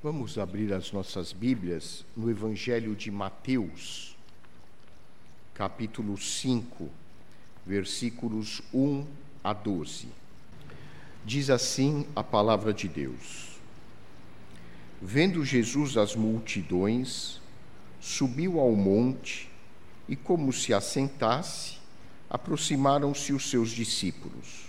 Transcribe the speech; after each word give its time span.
Vamos 0.00 0.38
abrir 0.38 0.72
as 0.72 0.92
nossas 0.92 1.32
Bíblias 1.32 2.04
no 2.16 2.30
Evangelho 2.30 2.94
de 2.94 3.10
Mateus, 3.10 4.16
capítulo 5.52 6.16
5, 6.16 6.88
versículos 7.66 8.62
1 8.72 9.04
a 9.42 9.52
12. 9.52 10.06
Diz 11.24 11.50
assim 11.50 12.06
a 12.14 12.22
palavra 12.22 12.72
de 12.72 12.86
Deus: 12.86 13.58
Vendo 15.02 15.44
Jesus 15.44 15.96
as 15.96 16.14
multidões, 16.14 17.40
subiu 18.00 18.60
ao 18.60 18.76
monte 18.76 19.50
e, 20.08 20.14
como 20.14 20.52
se 20.52 20.72
assentasse, 20.72 21.78
aproximaram-se 22.30 23.32
os 23.32 23.50
seus 23.50 23.70
discípulos. 23.70 24.68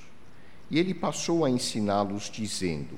E 0.71 0.79
ele 0.79 0.95
passou 0.95 1.45
a 1.45 1.51
ensiná-los, 1.51 2.31
dizendo: 2.31 2.97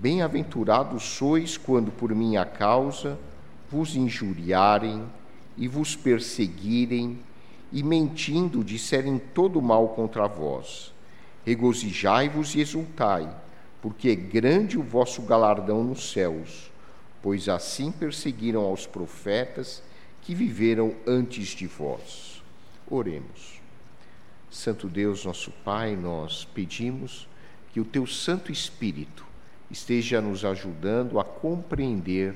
Bem-aventurados 0.00 1.02
sois 1.02 1.56
quando 1.56 1.90
por 1.90 2.14
minha 2.14 2.44
causa 2.44 3.18
vos 3.70 3.96
injuriarem 3.96 5.04
e 5.56 5.66
vos 5.66 5.96
perseguirem 5.96 7.18
e 7.72 7.82
mentindo 7.82 8.62
disserem 8.62 9.18
todo 9.18 9.62
mal 9.62 9.88
contra 9.88 10.26
vós. 10.26 10.92
Regozijai-vos 11.44 12.54
e 12.54 12.60
exultai, 12.60 13.28
porque 13.80 14.10
é 14.10 14.14
grande 14.14 14.78
o 14.78 14.82
vosso 14.82 15.22
galardão 15.22 15.82
nos 15.82 16.12
céus, 16.12 16.70
pois 17.22 17.48
assim 17.48 17.90
perseguiram 17.90 18.62
aos 18.62 18.86
profetas 18.86 19.82
que 20.22 20.34
viveram 20.34 20.94
antes 21.06 21.48
de 21.48 21.66
vós. 21.66 22.42
Oremos. 22.88 23.60
Santo 24.50 24.88
Deus, 24.88 25.24
nosso 25.24 25.50
Pai, 25.64 25.96
nós 25.96 26.46
pedimos 26.54 27.26
que 27.72 27.80
o 27.80 27.84
teu 27.84 28.06
Santo 28.06 28.52
Espírito 28.52 29.33
esteja 29.70 30.20
nos 30.20 30.44
ajudando 30.44 31.18
a 31.18 31.24
compreender 31.24 32.34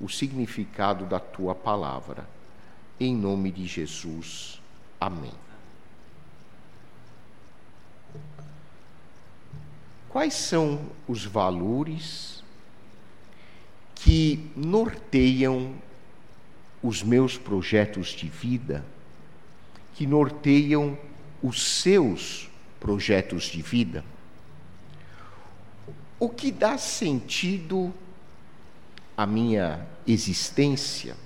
o 0.00 0.08
significado 0.08 1.04
da 1.04 1.18
tua 1.18 1.54
palavra. 1.54 2.28
Em 3.00 3.14
nome 3.14 3.50
de 3.50 3.66
Jesus. 3.66 4.60
Amém. 5.00 5.32
Quais 10.08 10.34
são 10.34 10.80
os 11.06 11.24
valores 11.24 12.42
que 13.94 14.50
norteiam 14.56 15.74
os 16.82 17.02
meus 17.02 17.36
projetos 17.36 18.08
de 18.08 18.28
vida, 18.28 18.84
que 19.94 20.06
norteiam 20.06 20.98
os 21.42 21.80
seus 21.82 22.48
projetos 22.80 23.44
de 23.44 23.60
vida? 23.60 24.04
O 26.18 26.28
que 26.28 26.50
dá 26.50 26.76
sentido 26.76 27.92
à 29.16 29.26
minha 29.26 29.86
existência? 30.06 31.16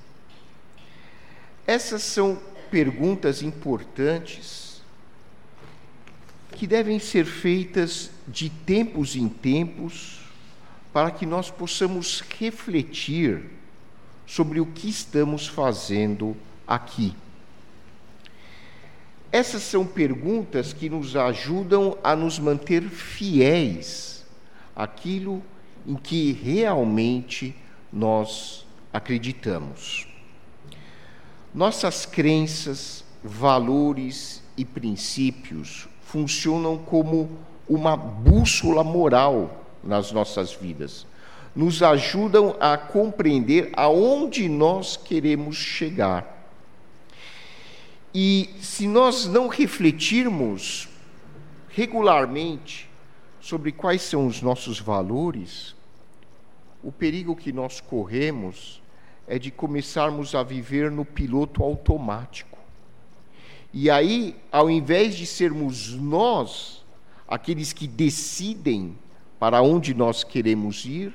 Essas 1.66 2.02
são 2.02 2.38
perguntas 2.70 3.42
importantes 3.42 4.82
que 6.52 6.66
devem 6.66 6.98
ser 6.98 7.24
feitas 7.24 8.10
de 8.28 8.50
tempos 8.50 9.16
em 9.16 9.28
tempos 9.28 10.20
para 10.92 11.10
que 11.10 11.24
nós 11.24 11.50
possamos 11.50 12.20
refletir 12.38 13.44
sobre 14.26 14.60
o 14.60 14.66
que 14.66 14.88
estamos 14.88 15.46
fazendo 15.46 16.36
aqui. 16.66 17.14
Essas 19.30 19.62
são 19.62 19.86
perguntas 19.86 20.74
que 20.74 20.90
nos 20.90 21.16
ajudam 21.16 21.96
a 22.04 22.14
nos 22.14 22.38
manter 22.38 22.82
fiéis 22.82 24.21
aquilo 24.74 25.42
em 25.86 25.94
que 25.94 26.32
realmente 26.32 27.54
nós 27.92 28.66
acreditamos. 28.92 30.06
Nossas 31.54 32.06
crenças, 32.06 33.04
valores 33.22 34.42
e 34.56 34.64
princípios 34.64 35.88
funcionam 36.02 36.78
como 36.78 37.30
uma 37.68 37.96
bússola 37.96 38.82
moral 38.82 39.64
nas 39.82 40.12
nossas 40.12 40.52
vidas. 40.52 41.06
Nos 41.54 41.82
ajudam 41.82 42.56
a 42.58 42.76
compreender 42.78 43.70
aonde 43.74 44.48
nós 44.48 44.96
queremos 44.96 45.56
chegar. 45.56 46.50
E 48.14 48.50
se 48.60 48.86
nós 48.86 49.26
não 49.26 49.48
refletirmos 49.48 50.88
regularmente 51.68 52.88
sobre 53.42 53.72
quais 53.72 54.02
são 54.02 54.28
os 54.28 54.40
nossos 54.40 54.78
valores, 54.78 55.74
o 56.80 56.92
perigo 56.92 57.34
que 57.34 57.52
nós 57.52 57.80
corremos 57.80 58.80
é 59.26 59.36
de 59.36 59.50
começarmos 59.50 60.36
a 60.36 60.44
viver 60.44 60.92
no 60.92 61.04
piloto 61.04 61.60
automático. 61.60 62.56
E 63.72 63.90
aí, 63.90 64.36
ao 64.52 64.70
invés 64.70 65.16
de 65.16 65.26
sermos 65.26 65.92
nós 65.92 66.84
aqueles 67.26 67.72
que 67.72 67.88
decidem 67.88 68.96
para 69.40 69.60
onde 69.60 69.92
nós 69.92 70.22
queremos 70.22 70.84
ir, 70.84 71.12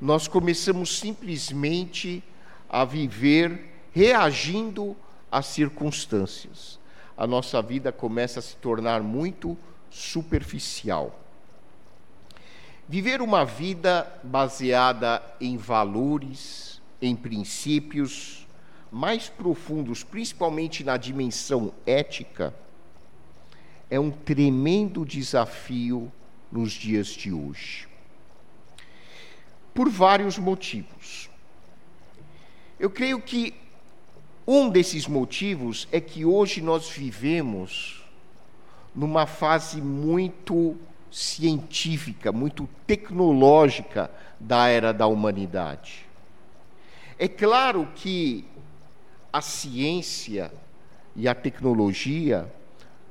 nós 0.00 0.28
começamos 0.28 0.96
simplesmente 0.96 2.22
a 2.68 2.84
viver 2.84 3.82
reagindo 3.92 4.96
às 5.30 5.46
circunstâncias. 5.46 6.78
A 7.16 7.26
nossa 7.26 7.60
vida 7.60 7.90
começa 7.90 8.38
a 8.38 8.42
se 8.42 8.54
tornar 8.56 9.02
muito 9.02 9.58
superficial. 9.94 11.20
Viver 12.88 13.22
uma 13.22 13.44
vida 13.44 14.12
baseada 14.24 15.22
em 15.40 15.56
valores, 15.56 16.82
em 17.00 17.14
princípios 17.14 18.46
mais 18.90 19.28
profundos, 19.28 20.02
principalmente 20.02 20.82
na 20.82 20.96
dimensão 20.96 21.72
ética, 21.86 22.52
é 23.88 23.98
um 23.98 24.10
tremendo 24.10 25.04
desafio 25.04 26.12
nos 26.50 26.72
dias 26.72 27.08
de 27.08 27.32
hoje. 27.32 27.88
Por 29.72 29.88
vários 29.88 30.38
motivos. 30.38 31.30
Eu 32.78 32.90
creio 32.90 33.20
que 33.20 33.54
um 34.46 34.68
desses 34.68 35.06
motivos 35.06 35.88
é 35.90 36.00
que 36.00 36.24
hoje 36.24 36.60
nós 36.60 36.90
vivemos 36.90 38.03
numa 38.94 39.26
fase 39.26 39.80
muito 39.80 40.76
científica, 41.10 42.30
muito 42.30 42.68
tecnológica 42.86 44.10
da 44.38 44.68
era 44.68 44.92
da 44.92 45.06
humanidade. 45.06 46.06
É 47.18 47.28
claro 47.28 47.88
que 47.94 48.44
a 49.32 49.40
ciência 49.40 50.52
e 51.16 51.28
a 51.28 51.34
tecnologia 51.34 52.52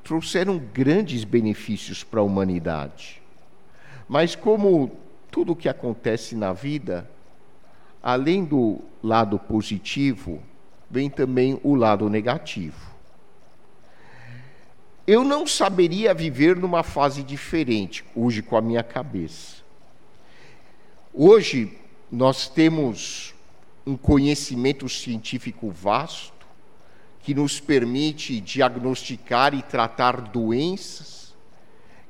trouxeram 0.03 0.57
grandes 0.57 1.23
benefícios 1.23 2.03
para 2.03 2.19
a 2.19 2.23
humanidade. 2.23 3.21
Mas, 4.07 4.35
como 4.35 4.91
tudo 5.31 5.53
o 5.53 5.55
que 5.55 5.69
acontece 5.69 6.35
na 6.35 6.51
vida, 6.51 7.09
além 8.01 8.43
do 8.43 8.81
lado 9.01 9.39
positivo, 9.39 10.43
vem 10.89 11.09
também 11.09 11.59
o 11.63 11.73
lado 11.73 12.09
negativo 12.09 12.92
eu 15.05 15.23
não 15.23 15.45
saberia 15.45 16.13
viver 16.13 16.55
numa 16.55 16.81
fase 16.81 17.23
diferente 17.23 18.05
hoje 18.15 18.41
com 18.41 18.55
a 18.55 18.61
minha 18.61 18.83
cabeça. 18.83 19.63
Hoje 21.13 21.77
nós 22.11 22.47
temos 22.47 23.33
um 23.85 23.97
conhecimento 23.97 24.87
científico 24.87 25.69
vasto 25.69 26.31
que 27.21 27.33
nos 27.33 27.59
permite 27.59 28.39
diagnosticar 28.39 29.53
e 29.53 29.61
tratar 29.61 30.21
doenças 30.21 31.33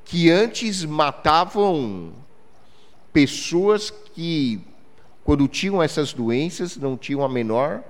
que 0.06 0.30
antes 0.30 0.84
matavam 0.84 2.14
pessoas 3.12 3.90
que, 3.90 4.60
quando 5.24 5.48
tinham 5.48 5.82
essas 5.82 6.14
doenças, 6.14 6.78
não 6.78 6.98
tinham 6.98 7.24
a 7.24 7.30
menor 7.30 7.84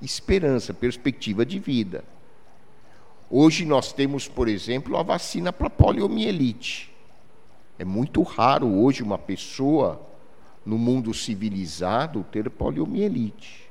esperança, 0.00 0.72
perspectiva 0.72 1.44
de 1.44 1.58
vida. 1.58 2.04
Hoje 3.28 3.64
nós 3.64 3.92
temos, 3.92 4.28
por 4.28 4.46
exemplo, 4.46 4.96
a 4.96 5.02
vacina 5.02 5.52
para 5.52 5.68
poliomielite. 5.68 6.94
É 7.76 7.84
muito 7.84 8.22
raro 8.22 8.68
hoje 8.68 9.02
uma 9.02 9.18
pessoa 9.18 10.00
no 10.64 10.78
mundo 10.78 11.12
civilizado 11.12 12.24
ter 12.30 12.48
poliomielite. 12.48 13.68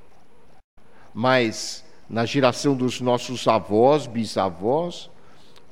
Mas 1.13 1.86
na 2.10 2.25
geração 2.25 2.75
dos 2.75 3.00
nossos 3.00 3.48
avós, 3.48 4.07
bisavós, 4.07 5.10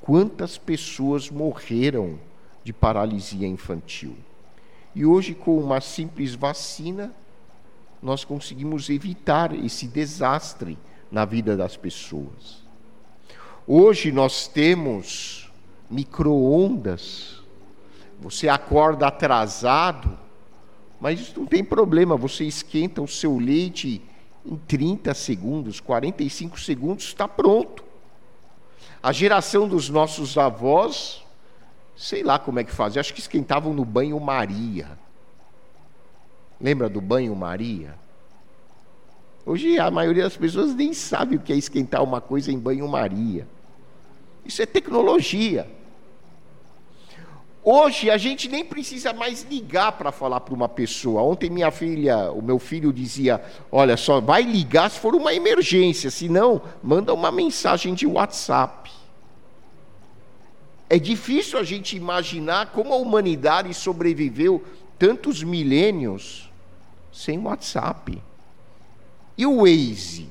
quantas 0.01 0.57
pessoas 0.57 1.29
morreram 1.29 2.17
de 2.63 2.71
paralisia 2.71 3.47
infantil? 3.47 4.15
E 4.95 5.05
hoje, 5.05 5.35
com 5.35 5.59
uma 5.59 5.81
simples 5.81 6.35
vacina, 6.35 7.11
nós 8.01 8.23
conseguimos 8.23 8.89
evitar 8.89 9.53
esse 9.53 9.87
desastre 9.87 10.77
na 11.11 11.25
vida 11.25 11.57
das 11.57 11.75
pessoas. 11.75 12.62
Hoje 13.65 14.11
nós 14.11 14.47
temos 14.47 15.49
microondas. 15.89 17.41
Você 18.19 18.49
acorda 18.49 19.07
atrasado, 19.07 20.17
mas 20.99 21.33
não 21.33 21.45
tem 21.45 21.63
problema, 21.63 22.15
você 22.15 22.43
esquenta 22.43 23.01
o 23.01 23.07
seu 23.07 23.37
leite 23.37 24.01
em 24.45 24.55
30 24.55 25.13
segundos, 25.13 25.79
45 25.79 26.59
segundos, 26.59 27.05
está 27.05 27.27
pronto. 27.27 27.83
A 29.01 29.11
geração 29.11 29.67
dos 29.67 29.89
nossos 29.89 30.37
avós, 30.37 31.23
sei 31.95 32.23
lá 32.23 32.37
como 32.39 32.59
é 32.59 32.63
que 32.63 32.71
fazia, 32.71 32.99
acho 32.99 33.13
que 33.13 33.19
esquentavam 33.19 33.73
no 33.73 33.85
banho-maria. 33.85 34.97
Lembra 36.59 36.89
do 36.89 37.01
banho-maria? 37.01 37.95
Hoje 39.45 39.77
a 39.77 39.91
maioria 39.91 40.23
das 40.23 40.37
pessoas 40.37 40.73
nem 40.73 40.93
sabe 40.93 41.35
o 41.35 41.39
que 41.39 41.51
é 41.51 41.55
esquentar 41.55 42.01
uma 42.01 42.21
coisa 42.21 42.51
em 42.51 42.57
banho-maria. 42.57 43.45
Isso 44.45 44.61
é 44.61 44.65
tecnologia. 44.65 45.69
Hoje 47.65 48.09
a 48.09 48.17
gente 48.17 48.49
nem 48.49 48.63
precisa 48.63 49.13
mais 49.13 49.43
ligar 49.49 49.93
para 49.93 50.11
falar 50.11 50.41
para 50.41 50.53
uma 50.53 50.67
pessoa. 50.67 51.21
Ontem 51.21 51.49
minha 51.49 51.71
filha, 51.71 52.31
o 52.31 52.41
meu 52.41 52.59
filho 52.59 52.91
dizia: 52.91 53.41
"Olha, 53.71 53.95
só 53.95 54.19
vai 54.19 54.43
ligar 54.43 54.91
se 54.91 54.99
for 54.99 55.15
uma 55.15 55.33
emergência, 55.33 56.11
senão 56.11 56.61
manda 56.81 57.13
uma 57.13 57.31
mensagem 57.31 57.93
de 57.93 58.05
WhatsApp". 58.05 58.91
É 60.89 60.99
difícil 60.99 61.57
a 61.57 61.63
gente 61.63 61.95
imaginar 61.95 62.67
como 62.67 62.93
a 62.93 62.97
humanidade 62.97 63.73
sobreviveu 63.73 64.63
tantos 64.99 65.41
milênios 65.41 66.51
sem 67.11 67.39
WhatsApp. 67.39 68.21
E 69.37 69.45
o 69.45 69.61
Waze? 69.61 70.29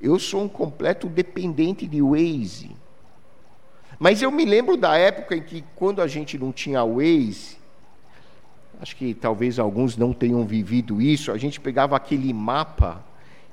Eu 0.00 0.18
sou 0.18 0.42
um 0.42 0.48
completo 0.48 1.08
dependente 1.08 1.86
de 1.86 2.02
Waze. 2.02 2.70
Mas 3.98 4.20
eu 4.20 4.30
me 4.30 4.44
lembro 4.44 4.76
da 4.76 4.96
época 4.96 5.36
em 5.36 5.42
que, 5.42 5.64
quando 5.74 6.02
a 6.02 6.06
gente 6.06 6.36
não 6.36 6.52
tinha 6.52 6.84
Waze, 6.84 7.56
acho 8.80 8.96
que 8.96 9.14
talvez 9.14 9.58
alguns 9.58 9.96
não 9.96 10.12
tenham 10.12 10.44
vivido 10.44 11.00
isso, 11.00 11.32
a 11.32 11.38
gente 11.38 11.60
pegava 11.60 11.96
aquele 11.96 12.32
mapa 12.32 13.02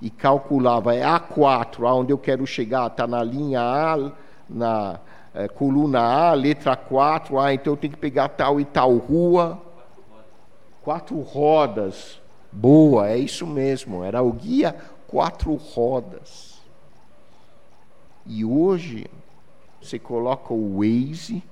e 0.02 0.10
calculava, 0.10 0.96
é 0.96 1.04
A4, 1.04 1.88
aonde 1.88 2.12
eu 2.12 2.18
quero 2.18 2.46
chegar, 2.46 2.88
está 2.88 3.06
na 3.06 3.24
linha 3.24 3.62
A, 3.62 4.12
na 4.50 5.00
é, 5.34 5.48
coluna 5.48 6.00
A, 6.02 6.34
letra 6.34 6.75
4, 6.75 7.40
ah, 7.40 7.54
então 7.54 7.74
eu 7.74 7.78
tenho 7.78 7.94
que 7.94 8.00
pegar 8.00 8.30
tal 8.30 8.60
e 8.60 8.66
tal 8.66 8.98
rua. 8.98 9.62
Quatro 10.81 11.19
rodas. 11.22 12.19
Boa, 12.51 13.09
é 13.09 13.18
isso 13.18 13.48
mesmo. 13.48 14.03
Era 14.03 14.21
o 14.21 14.31
guia 14.31 14.74
quatro 15.07 15.53
rodas. 15.56 16.59
E 18.25 18.44
hoje 18.45 19.07
você 19.81 19.98
coloca 19.98 20.53
o 20.53 20.80
Waze 20.80 21.44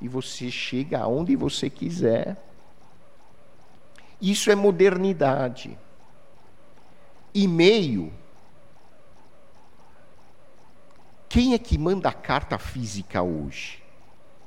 e 0.00 0.08
você 0.08 0.50
chega 0.50 1.00
aonde 1.00 1.36
você 1.36 1.68
quiser. 1.68 2.36
Isso 4.20 4.50
é 4.50 4.54
modernidade. 4.54 5.78
E-mail. 7.34 8.12
Quem 11.28 11.52
é 11.52 11.58
que 11.58 11.76
manda 11.76 12.12
carta 12.12 12.58
física 12.58 13.22
hoje? 13.22 13.82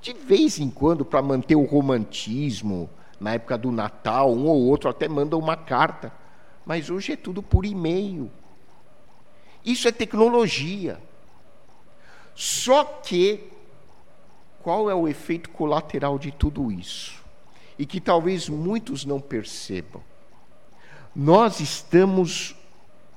De 0.01 0.13
vez 0.13 0.59
em 0.59 0.69
quando, 0.69 1.05
para 1.05 1.21
manter 1.21 1.55
o 1.55 1.63
romantismo, 1.63 2.89
na 3.21 3.35
época 3.35 3.55
do 3.55 3.71
Natal, 3.71 4.33
um 4.33 4.47
ou 4.47 4.63
outro 4.63 4.89
até 4.89 5.07
manda 5.07 5.37
uma 5.37 5.55
carta, 5.55 6.11
mas 6.65 6.89
hoje 6.89 7.13
é 7.13 7.15
tudo 7.15 7.43
por 7.43 7.65
e-mail. 7.65 8.31
Isso 9.63 9.87
é 9.87 9.91
tecnologia. 9.91 10.99
Só 12.33 12.83
que 12.83 13.47
qual 14.63 14.89
é 14.89 14.95
o 14.95 15.07
efeito 15.07 15.51
colateral 15.51 16.17
de 16.17 16.31
tudo 16.31 16.71
isso? 16.71 17.23
E 17.77 17.85
que 17.85 18.01
talvez 18.01 18.49
muitos 18.49 19.05
não 19.05 19.19
percebam. 19.19 20.01
Nós 21.15 21.59
estamos 21.59 22.55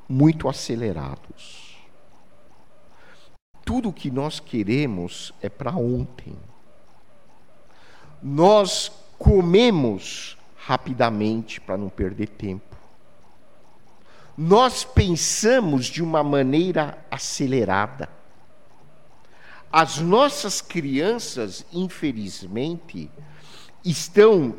muito 0.07 0.51
acelerados. 0.51 1.79
Tudo 3.65 3.91
que 3.91 4.11
nós 4.11 4.39
queremos 4.39 5.33
é 5.41 5.49
para 5.49 5.75
ontem. 5.75 6.37
Nós 8.23 8.93
comemos 9.25 10.37
rapidamente 10.55 11.59
para 11.59 11.79
não 11.79 11.89
perder 11.89 12.29
tempo. 12.29 12.77
Nós 14.37 14.85
pensamos 14.85 15.87
de 15.87 16.03
uma 16.03 16.23
maneira 16.23 16.99
acelerada. 17.11 18.11
As 19.73 19.99
nossas 19.99 20.61
crianças, 20.61 21.65
infelizmente, 21.73 23.11
estão 23.83 24.55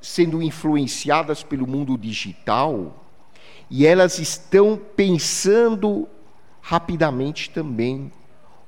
sendo 0.00 0.40
influenciadas 0.40 1.42
pelo 1.42 1.66
mundo 1.66 1.98
digital 1.98 3.04
e 3.68 3.84
elas 3.84 4.20
estão 4.20 4.80
pensando 4.94 6.08
rapidamente 6.60 7.50
também, 7.50 8.12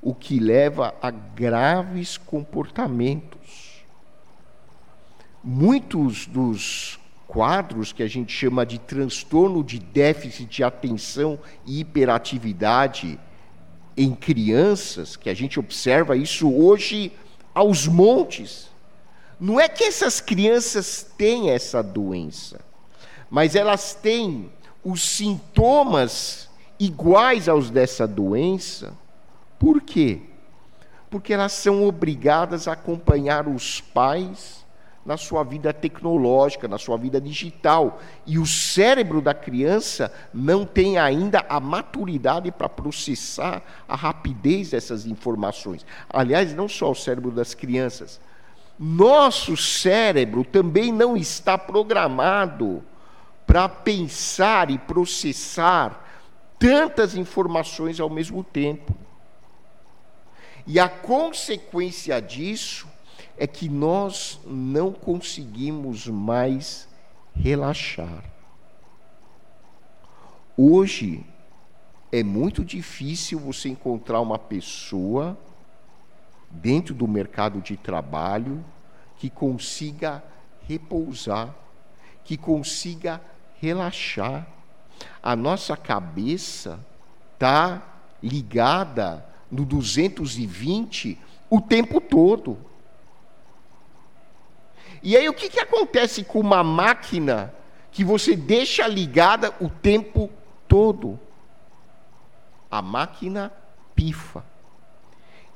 o 0.01 0.13
que 0.13 0.39
leva 0.39 0.93
a 1.01 1.09
graves 1.09 2.17
comportamentos 2.17 3.36
muitos 5.49 6.25
dos 6.25 6.99
quadros 7.25 7.93
que 7.93 8.03
a 8.03 8.07
gente 8.07 8.33
chama 8.33 8.65
de 8.65 8.77
transtorno 8.77 9.63
de 9.63 9.79
déficit 9.79 10.45
de 10.45 10.61
atenção 10.61 11.39
e 11.65 11.79
hiperatividade 11.79 13.17
em 13.95 14.13
crianças, 14.13 15.15
que 15.15 15.29
a 15.29 15.33
gente 15.33 15.57
observa 15.57 16.17
isso 16.17 16.53
hoje 16.53 17.13
aos 17.55 17.87
montes. 17.87 18.67
Não 19.39 19.57
é 19.57 19.69
que 19.69 19.85
essas 19.85 20.19
crianças 20.19 21.09
têm 21.17 21.49
essa 21.49 21.81
doença, 21.81 22.59
mas 23.29 23.55
elas 23.55 23.93
têm 23.93 24.51
os 24.83 25.01
sintomas 25.01 26.49
iguais 26.77 27.47
aos 27.47 27.69
dessa 27.69 28.05
doença. 28.05 28.93
Por 29.57 29.79
quê? 29.79 30.19
Porque 31.09 31.33
elas 31.33 31.53
são 31.53 31.87
obrigadas 31.87 32.67
a 32.67 32.73
acompanhar 32.73 33.47
os 33.47 33.79
pais 33.79 34.56
na 35.07 35.15
sua 35.15 35.41
vida 35.41 35.71
tecnológica, 35.71 36.67
na 36.67 36.77
sua 36.77 36.97
vida 36.97 37.21
digital. 37.21 38.01
E 38.25 38.37
o 38.37 38.45
cérebro 38.45 39.21
da 39.21 39.33
criança 39.33 40.11
não 40.33 40.65
tem 40.65 40.97
ainda 40.97 41.45
a 41.47 41.61
maturidade 41.61 42.51
para 42.51 42.67
processar 42.67 43.63
a 43.87 43.95
rapidez 43.95 44.71
dessas 44.71 45.05
informações. 45.05 45.85
Aliás, 46.09 46.53
não 46.53 46.67
só 46.67 46.91
o 46.91 46.95
cérebro 46.95 47.31
das 47.31 47.53
crianças. 47.53 48.19
Nosso 48.77 49.55
cérebro 49.55 50.43
também 50.43 50.91
não 50.91 51.15
está 51.15 51.57
programado 51.57 52.83
para 53.47 53.69
pensar 53.69 54.69
e 54.69 54.77
processar 54.77 56.05
tantas 56.59 57.15
informações 57.15 58.01
ao 58.01 58.09
mesmo 58.09 58.43
tempo. 58.43 58.93
E 60.67 60.81
a 60.81 60.89
consequência 60.89 62.21
disso 62.21 62.86
é 63.37 63.45
que 63.45 63.69
nós 63.69 64.39
não 64.45 64.91
conseguimos 64.91 66.07
mais 66.07 66.87
relaxar. 67.35 68.23
Hoje 70.57 71.23
é 72.11 72.23
muito 72.23 72.65
difícil 72.65 73.39
você 73.39 73.69
encontrar 73.69 74.21
uma 74.21 74.39
pessoa 74.39 75.37
dentro 76.49 76.95
do 76.95 77.07
mercado 77.07 77.61
de 77.61 77.77
trabalho 77.77 78.63
que 79.17 79.29
consiga 79.29 80.23
repousar, 80.67 81.53
que 82.23 82.37
consiga 82.37 83.21
relaxar, 83.59 84.47
A 85.21 85.35
nossa 85.35 85.77
cabeça 85.77 86.79
está 87.33 87.83
ligada 88.21 89.23
no 89.51 89.63
220 89.63 91.19
o 91.49 91.61
tempo 91.61 92.01
todo. 92.01 92.57
E 95.01 95.15
aí 95.15 95.29
o 95.29 95.33
que, 95.33 95.49
que 95.49 95.59
acontece 95.59 96.23
com 96.23 96.39
uma 96.39 96.63
máquina 96.63 97.53
que 97.91 98.03
você 98.03 98.35
deixa 98.35 98.87
ligada 98.87 99.53
o 99.59 99.69
tempo 99.69 100.29
todo? 100.67 101.19
A 102.69 102.81
máquina 102.81 103.51
pifa. 103.95 104.43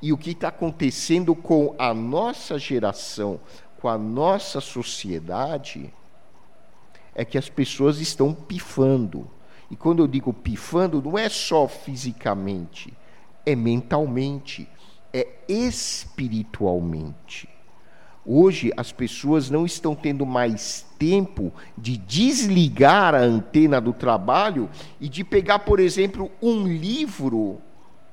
E 0.00 0.12
o 0.12 0.18
que 0.18 0.30
está 0.30 0.48
acontecendo 0.48 1.34
com 1.34 1.74
a 1.78 1.94
nossa 1.94 2.58
geração, 2.58 3.40
com 3.80 3.88
a 3.88 3.96
nossa 3.96 4.60
sociedade, 4.60 5.92
é 7.14 7.24
que 7.24 7.38
as 7.38 7.48
pessoas 7.48 8.00
estão 8.00 8.34
pifando. 8.34 9.30
E 9.70 9.76
quando 9.76 10.02
eu 10.02 10.08
digo 10.08 10.32
pifando, 10.32 11.00
não 11.00 11.16
é 11.16 11.28
só 11.28 11.68
fisicamente, 11.68 12.92
é 13.46 13.54
mentalmente, 13.54 14.68
é 15.12 15.28
espiritualmente. 15.48 17.51
Hoje 18.24 18.72
as 18.76 18.92
pessoas 18.92 19.50
não 19.50 19.66
estão 19.66 19.96
tendo 19.96 20.24
mais 20.24 20.86
tempo 20.96 21.52
de 21.76 21.96
desligar 21.96 23.14
a 23.14 23.18
antena 23.18 23.80
do 23.80 23.92
trabalho 23.92 24.70
e 25.00 25.08
de 25.08 25.24
pegar, 25.24 25.60
por 25.60 25.80
exemplo, 25.80 26.30
um 26.40 26.66
livro 26.66 27.60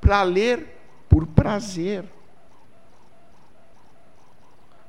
para 0.01 0.23
ler 0.23 0.65
por 1.07 1.27
prazer. 1.27 2.05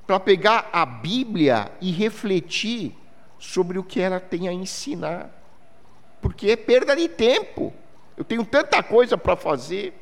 Para 0.07 0.19
pegar 0.19 0.71
a 0.73 0.87
Bíblia 0.87 1.71
e 1.83 1.91
refletir 1.91 2.97
sobre 3.39 3.79
o 3.79 3.85
que 3.85 4.01
ela 4.01 4.19
tem 4.19 4.49
a 4.49 4.53
ensinar. 4.53 5.31
Porque 6.23 6.51
é 6.51 6.57
perda 6.57 6.97
de 6.97 7.09
tempo. 7.09 7.73
Eu 8.17 8.25
tenho 8.25 8.45
tanta 8.45 8.83
coisa 8.83 9.19
para 9.19 9.37
fazer. 9.37 9.95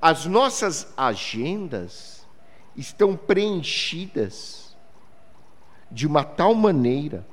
As 0.00 0.24
nossas 0.24 0.92
agendas 0.96 2.19
estão 2.80 3.16
preenchidas 3.16 4.76
de 5.90 6.06
uma 6.06 6.24
tal 6.24 6.54
maneira 6.54 7.26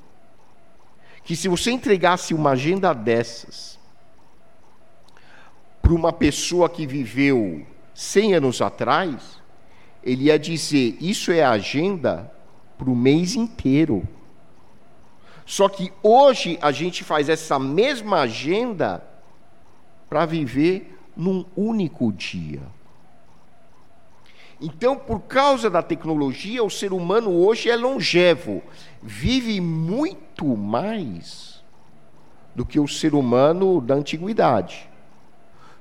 que 1.23 1.35
se 1.35 1.47
você 1.47 1.71
entregasse 1.71 2.33
uma 2.33 2.51
agenda 2.51 2.93
dessas 2.93 3.77
para 5.81 5.93
uma 5.93 6.11
pessoa 6.11 6.69
que 6.69 6.85
viveu 6.85 7.65
100 7.93 8.35
anos 8.35 8.61
atrás, 8.61 9.41
ele 10.03 10.25
ia 10.25 10.39
dizer: 10.39 10.97
Isso 10.99 11.31
é 11.31 11.43
agenda 11.43 12.31
para 12.77 12.89
o 12.89 12.95
mês 12.95 13.35
inteiro. 13.35 14.07
Só 15.45 15.69
que 15.69 15.91
hoje 16.03 16.59
a 16.61 16.71
gente 16.71 17.03
faz 17.03 17.29
essa 17.29 17.57
mesma 17.57 18.21
agenda 18.21 19.01
para 20.09 20.25
viver 20.25 20.97
num 21.15 21.45
único 21.55 22.11
dia. 22.11 22.61
Então, 24.59 24.95
por 24.97 25.21
causa 25.21 25.69
da 25.69 25.83
tecnologia, 25.83 26.63
o 26.63 26.69
ser 26.69 26.91
humano 26.91 27.29
hoje 27.31 27.69
é 27.69 27.75
longevo, 27.75 28.63
vive 29.03 29.61
muito 29.61 30.45
mais 30.57 31.63
do 32.55 32.65
que 32.65 32.79
o 32.79 32.87
ser 32.87 33.13
humano 33.13 33.79
da 33.79 33.93
antiguidade. 33.93 34.89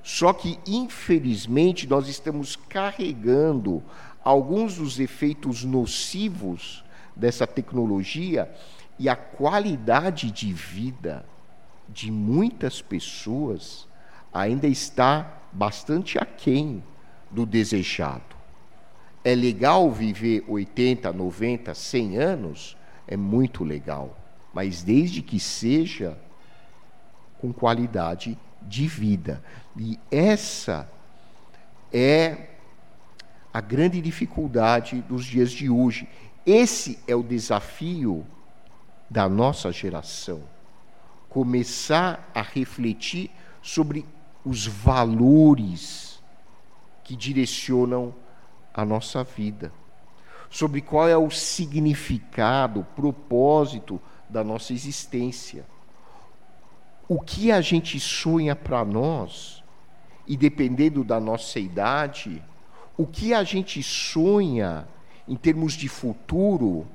Só 0.03 0.33
que, 0.33 0.59
infelizmente, 0.67 1.89
nós 1.89 2.07
estamos 2.07 2.55
carregando 2.55 3.83
alguns 4.23 4.77
dos 4.77 5.01
efeitos 5.01 5.65
nocivos 5.65 6.85
dessa 7.15 7.47
tecnologia 7.47 8.55
e 8.99 9.09
a 9.09 9.17
qualidade 9.17 10.31
de 10.31 10.53
vida 10.53 11.25
de 11.89 12.11
muitas 12.11 12.83
pessoas 12.83 13.89
ainda 14.33 14.67
está 14.67 15.41
bastante 15.51 16.19
aquém 16.19 16.85
do 17.31 17.47
desejado. 17.47 18.36
É 19.27 19.35
legal 19.35 19.91
viver 19.91 20.45
80, 20.47 21.13
90, 21.13 21.75
100 21.75 22.17
anos? 22.17 22.77
É 23.09 23.17
muito 23.17 23.65
legal. 23.65 24.17
Mas 24.55 24.85
desde 24.85 25.21
que 25.21 25.41
seja 25.41 26.17
com 27.41 27.53
qualidade 27.53 28.39
de 28.63 28.87
vida. 28.87 29.43
E 29.77 29.99
essa 30.13 30.89
é 31.93 32.51
a 33.53 33.61
grande 33.61 34.01
dificuldade 34.01 35.03
dos 35.03 35.25
dias 35.25 35.51
de 35.51 35.69
hoje. 35.69 36.09
Esse 36.47 36.97
é 37.09 37.17
o 37.17 37.25
desafio 37.25 38.25
da 39.11 39.29
nossa 39.29 39.73
geração. 39.73 40.45
Começar 41.29 42.31
a 42.33 42.43
refletir 42.43 43.33
sobre 43.61 44.07
os 44.45 44.69
valores 44.69 46.23
que 47.03 47.17
direcionam 47.17 48.15
a 48.77 48.85
nossa 48.85 49.25
vida, 49.25 49.73
sobre 50.51 50.83
qual 50.83 51.09
é 51.09 51.17
o 51.17 51.31
significado, 51.31 52.81
o 52.81 52.85
propósito 52.85 53.99
da 54.29 54.45
nossa 54.45 54.75
existência. 54.75 55.65
O 57.09 57.19
que 57.19 57.51
a 57.51 57.63
gente 57.63 57.99
sonha 57.99 58.55
para 58.55 58.85
nós, 58.85 59.65
e 60.27 60.37
dependendo 60.37 61.03
da 61.03 61.19
nossa 61.19 61.59
idade, 61.59 62.43
o 62.99 63.07
que 63.07 63.33
a 63.33 63.43
gente 63.43 63.83
sonha 63.83 64.87
em 65.27 65.37
termos 65.37 65.73
de 65.73 65.89
futuro 65.89 66.87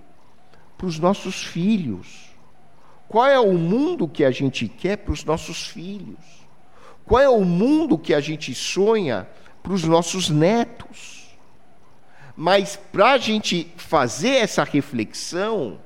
para 0.78 0.88
os 0.88 1.00
nossos 1.00 1.44
filhos. 1.44 2.30
Qual 3.08 3.26
é 3.26 3.40
o 3.40 3.54
mundo 3.54 4.08
que 4.08 4.24
a 4.24 4.32
gente 4.32 4.68
quer 4.68 4.98
para 4.98 5.14
os 5.14 5.24
nossos 5.26 5.68
filhos? 5.68 6.20
Qual 7.06 7.22
é 7.22 7.30
o 7.30 7.44
mundo 7.44 7.98
que 7.98 8.14
a 8.14 8.20
gente 8.20 8.54
sonha 8.54 9.28
para 9.62 9.74
os 9.74 9.84
nossos 9.84 10.30
netos? 10.30 11.21
Mas 12.36 12.76
para 12.76 13.14
a 13.14 13.18
gente 13.18 13.72
fazer 13.76 14.36
essa 14.36 14.64
reflexão, 14.64 15.80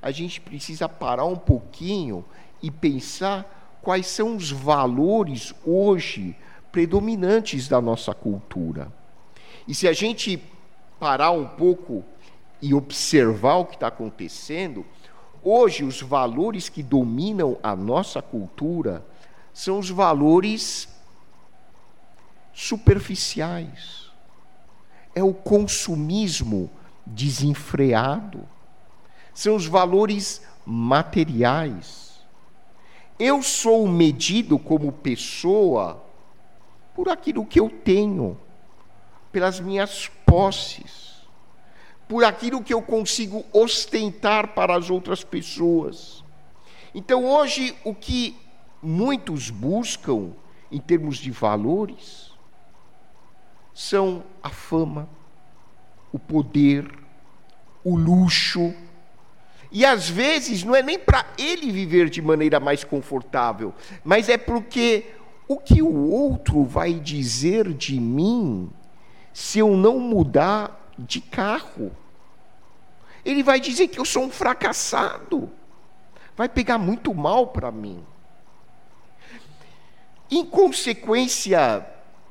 a 0.00 0.10
gente 0.10 0.40
precisa 0.40 0.88
parar 0.88 1.24
um 1.24 1.36
pouquinho 1.36 2.24
e 2.62 2.70
pensar 2.70 3.78
quais 3.82 4.06
são 4.06 4.36
os 4.36 4.50
valores 4.50 5.54
hoje 5.64 6.36
predominantes 6.70 7.68
da 7.68 7.80
nossa 7.80 8.14
cultura. 8.14 8.92
E 9.66 9.74
se 9.74 9.88
a 9.88 9.92
gente 9.92 10.42
parar 10.98 11.30
um 11.30 11.46
pouco 11.46 12.04
e 12.60 12.72
observar 12.74 13.56
o 13.56 13.64
que 13.64 13.74
está 13.74 13.88
acontecendo, 13.88 14.84
hoje 15.42 15.84
os 15.84 16.00
valores 16.00 16.68
que 16.68 16.82
dominam 16.82 17.58
a 17.62 17.76
nossa 17.76 18.22
cultura 18.22 19.04
são 19.52 19.78
os 19.78 19.90
valores 19.90 20.88
superficiais 22.52 24.03
é 25.14 25.22
o 25.22 25.32
consumismo 25.32 26.70
desenfreado, 27.06 28.46
são 29.32 29.54
os 29.54 29.66
valores 29.66 30.42
materiais. 30.64 32.24
Eu 33.18 33.42
sou 33.42 33.86
medido 33.86 34.58
como 34.58 34.90
pessoa 34.92 36.02
por 36.94 37.08
aquilo 37.08 37.46
que 37.46 37.60
eu 37.60 37.68
tenho, 37.68 38.38
pelas 39.30 39.60
minhas 39.60 40.08
posses, 40.24 41.14
por 42.08 42.24
aquilo 42.24 42.62
que 42.62 42.74
eu 42.74 42.82
consigo 42.82 43.44
ostentar 43.52 44.54
para 44.54 44.76
as 44.76 44.90
outras 44.90 45.22
pessoas. 45.24 46.24
Então, 46.94 47.24
hoje, 47.24 47.76
o 47.84 47.94
que 47.94 48.36
muitos 48.82 49.50
buscam 49.50 50.32
em 50.70 50.80
termos 50.80 51.18
de 51.18 51.30
valores 51.30 52.33
são 53.74 54.22
a 54.40 54.48
fama, 54.48 55.08
o 56.12 56.18
poder, 56.18 56.88
o 57.82 57.96
luxo. 57.96 58.72
E 59.70 59.84
às 59.84 60.08
vezes 60.08 60.62
não 60.62 60.76
é 60.76 60.82
nem 60.82 60.96
para 60.96 61.26
ele 61.36 61.72
viver 61.72 62.08
de 62.08 62.22
maneira 62.22 62.60
mais 62.60 62.84
confortável, 62.84 63.74
mas 64.04 64.28
é 64.28 64.38
porque 64.38 65.12
o 65.48 65.56
que 65.58 65.82
o 65.82 66.10
outro 66.10 66.62
vai 66.62 66.94
dizer 66.94 67.72
de 67.74 68.00
mim 68.00 68.70
se 69.32 69.58
eu 69.58 69.76
não 69.76 69.98
mudar 69.98 70.92
de 70.96 71.20
carro? 71.20 71.90
Ele 73.24 73.42
vai 73.42 73.58
dizer 73.58 73.88
que 73.88 73.98
eu 73.98 74.04
sou 74.04 74.24
um 74.24 74.30
fracassado. 74.30 75.50
Vai 76.36 76.48
pegar 76.48 76.78
muito 76.78 77.12
mal 77.12 77.48
para 77.48 77.72
mim. 77.72 78.04
Em 80.30 80.44
consequência 80.44 81.86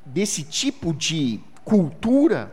desse 0.06 0.44
tipo 0.44 0.94
de 0.94 1.40
cultura, 1.64 2.52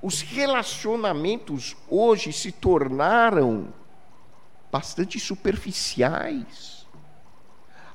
os 0.00 0.20
relacionamentos 0.20 1.76
hoje 1.88 2.32
se 2.32 2.52
tornaram 2.52 3.68
bastante 4.70 5.18
superficiais. 5.18 6.86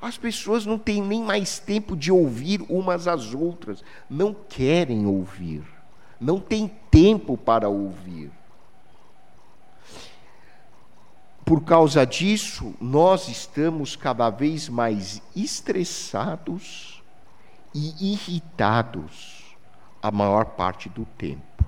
As 0.02 0.18
pessoas 0.18 0.66
não 0.66 0.78
têm 0.78 1.02
nem 1.02 1.24
mais 1.24 1.60
tempo 1.60 1.96
de 1.96 2.12
ouvir 2.12 2.62
umas 2.68 3.08
às 3.08 3.34
outras, 3.34 3.84
não 4.10 4.34
querem 4.34 5.06
ouvir, 5.06 5.64
não 6.20 6.40
têm 6.40 6.68
tempo 6.92 7.38
para 7.38 7.70
ouvir. 7.70 8.30
por 11.46 11.62
causa 11.62 12.06
disso, 12.06 12.74
nós 12.80 13.28
estamos 13.28 13.96
cada 13.96 14.30
vez 14.30 14.70
mais 14.70 15.22
estressados 15.36 16.93
e 17.74 18.14
irritados 18.14 19.56
a 20.02 20.12
maior 20.12 20.46
parte 20.46 20.90
do 20.90 21.06
tempo. 21.06 21.66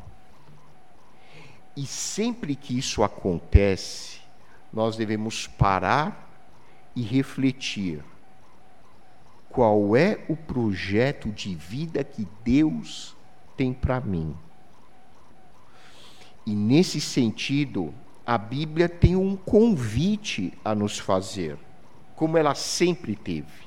E 1.75 1.85
sempre 1.85 2.55
que 2.55 2.77
isso 2.77 3.03
acontece, 3.03 4.19
nós 4.71 4.95
devemos 4.95 5.47
parar 5.47 6.29
e 6.95 7.01
refletir 7.01 8.03
qual 9.49 9.95
é 9.95 10.23
o 10.29 10.35
projeto 10.35 11.29
de 11.31 11.55
vida 11.55 12.03
que 12.03 12.27
Deus 12.43 13.15
tem 13.57 13.73
para 13.73 13.99
mim. 13.99 14.35
E 16.45 16.53
nesse 16.53 17.01
sentido, 17.01 17.93
a 18.25 18.37
Bíblia 18.37 18.87
tem 18.87 19.15
um 19.15 19.35
convite 19.35 20.53
a 20.63 20.75
nos 20.75 20.99
fazer, 20.99 21.57
como 22.15 22.37
ela 22.37 22.53
sempre 22.53 23.15
teve. 23.15 23.64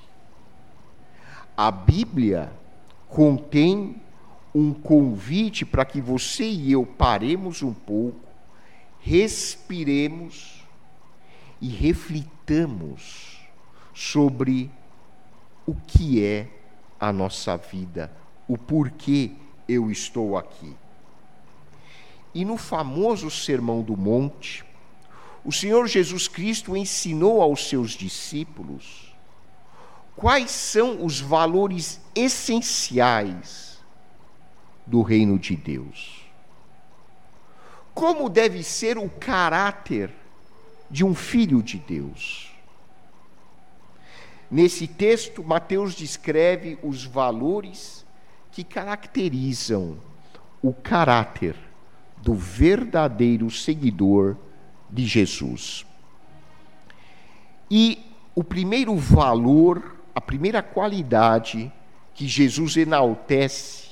A 1.60 1.72
Bíblia 1.72 2.52
contém 3.08 4.00
um 4.54 4.72
convite 4.72 5.66
para 5.66 5.84
que 5.84 6.00
você 6.00 6.48
e 6.48 6.70
eu 6.70 6.86
paremos 6.86 7.64
um 7.64 7.74
pouco, 7.74 8.28
respiremos 9.00 10.64
e 11.60 11.68
reflitamos 11.68 13.40
sobre 13.92 14.70
o 15.66 15.74
que 15.74 16.24
é 16.24 16.46
a 17.00 17.12
nossa 17.12 17.56
vida, 17.56 18.12
o 18.46 18.56
porquê 18.56 19.32
eu 19.68 19.90
estou 19.90 20.38
aqui. 20.38 20.76
E 22.32 22.44
no 22.44 22.56
famoso 22.56 23.32
Sermão 23.32 23.82
do 23.82 23.96
Monte, 23.96 24.64
o 25.44 25.50
Senhor 25.50 25.88
Jesus 25.88 26.28
Cristo 26.28 26.76
ensinou 26.76 27.42
aos 27.42 27.68
seus 27.68 27.94
discípulos 27.94 29.07
quais 30.18 30.50
são 30.50 31.04
os 31.04 31.20
valores 31.20 32.00
essenciais 32.12 33.78
do 34.84 35.00
reino 35.00 35.38
de 35.38 35.54
Deus. 35.54 36.24
Como 37.94 38.28
deve 38.28 38.64
ser 38.64 38.98
o 38.98 39.08
caráter 39.08 40.12
de 40.90 41.04
um 41.04 41.14
filho 41.14 41.62
de 41.62 41.78
Deus? 41.78 42.52
Nesse 44.50 44.88
texto, 44.88 45.44
Mateus 45.44 45.94
descreve 45.94 46.76
os 46.82 47.04
valores 47.04 48.04
que 48.50 48.64
caracterizam 48.64 49.98
o 50.60 50.72
caráter 50.72 51.54
do 52.16 52.34
verdadeiro 52.34 53.48
seguidor 53.52 54.36
de 54.90 55.06
Jesus. 55.06 55.86
E 57.70 58.04
o 58.34 58.42
primeiro 58.42 58.96
valor, 58.96 59.97
a 60.18 60.20
primeira 60.20 60.60
qualidade 60.60 61.72
que 62.12 62.26
Jesus 62.26 62.76
enaltece 62.76 63.90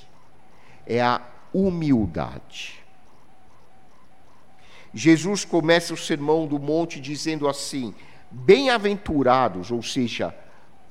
é 0.85 1.01
a 1.01 1.23
humildade. 1.55 2.85
Jesus 4.93 5.45
começa 5.45 5.95
o 5.95 5.97
sermão 5.97 6.45
do 6.49 6.59
monte 6.59 7.01
dizendo 7.01 7.47
assim: 7.49 7.95
Bem-aventurados, 8.29 9.71
ou 9.71 9.85
seja, 9.85 10.37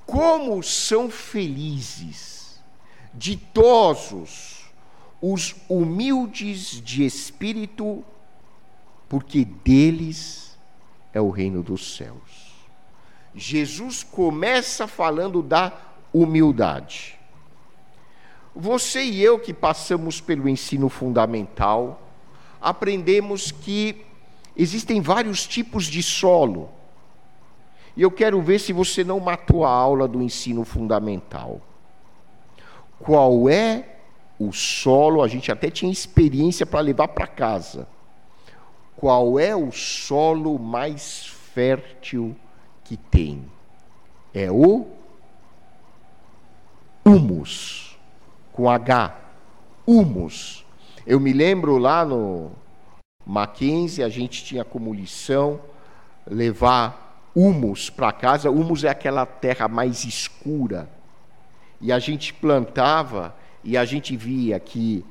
como 0.06 0.64
são 0.64 1.12
felizes, 1.12 2.64
ditosos, 3.14 4.72
os 5.22 5.54
humildes 5.68 6.82
de 6.82 7.04
espírito, 7.04 8.06
porque 9.10 9.44
deles 9.44 10.58
é 11.14 11.20
o 11.20 11.30
reino 11.30 11.62
dos 11.62 11.98
céus. 11.98 12.45
Jesus 13.36 14.02
começa 14.02 14.88
falando 14.88 15.42
da 15.42 15.74
humildade. 16.14 17.20
Você 18.56 19.04
e 19.04 19.22
eu 19.22 19.38
que 19.38 19.54
passamos 19.54 20.22
pelo 20.22 20.48
ensino 20.48 20.88
fundamental, 20.88 22.02
aprendemos 22.62 23.52
que 23.52 24.06
existem 24.56 25.02
vários 25.02 25.46
tipos 25.46 25.86
de 25.86 26.02
solo. 26.02 26.70
E 27.98 28.02
eu 28.02 28.10
quero 28.10 28.42
ver 28.42 28.60
se 28.60 28.72
você 28.72 29.04
não 29.04 29.20
matou 29.20 29.66
a 29.66 29.70
aula 29.70 30.08
do 30.08 30.22
ensino 30.22 30.64
fundamental. 30.64 31.60
Qual 32.98 33.50
é 33.50 33.98
o 34.40 34.54
solo? 34.54 35.22
A 35.22 35.28
gente 35.28 35.52
até 35.52 35.70
tinha 35.70 35.92
experiência 35.92 36.66
para 36.66 36.80
levar 36.80 37.10
para 37.10 37.28
casa. 37.28 37.86
Qual 38.96 39.38
é 39.38 39.54
o 39.54 39.74
solo 39.74 40.58
mais 40.58 41.26
fértil 41.54 42.34
que 42.86 42.96
tem? 42.96 43.44
É 44.34 44.50
o 44.50 44.88
humus, 47.04 47.98
com 48.54 48.70
H. 48.70 49.16
Humus. 49.86 50.66
Eu 51.06 51.20
me 51.20 51.34
lembro 51.34 51.78
lá 51.78 52.06
no 52.06 52.52
Mackenzie, 53.26 54.04
a 54.04 54.10
gente 54.10 54.44
tinha 54.44 54.64
como 54.64 54.94
lição 54.94 55.60
levar 56.26 57.30
humus 57.36 57.90
para 57.90 58.12
casa. 58.12 58.50
Humus 58.50 58.84
é 58.84 58.90
aquela 58.90 59.26
terra 59.26 59.68
mais 59.68 60.04
escura. 60.04 60.90
E 61.82 61.92
a 61.92 62.00
gente 62.00 62.34
plantava 62.34 63.36
e 63.64 63.78
a 63.78 63.86
gente 63.86 64.16
via 64.16 64.60
que 64.60 65.06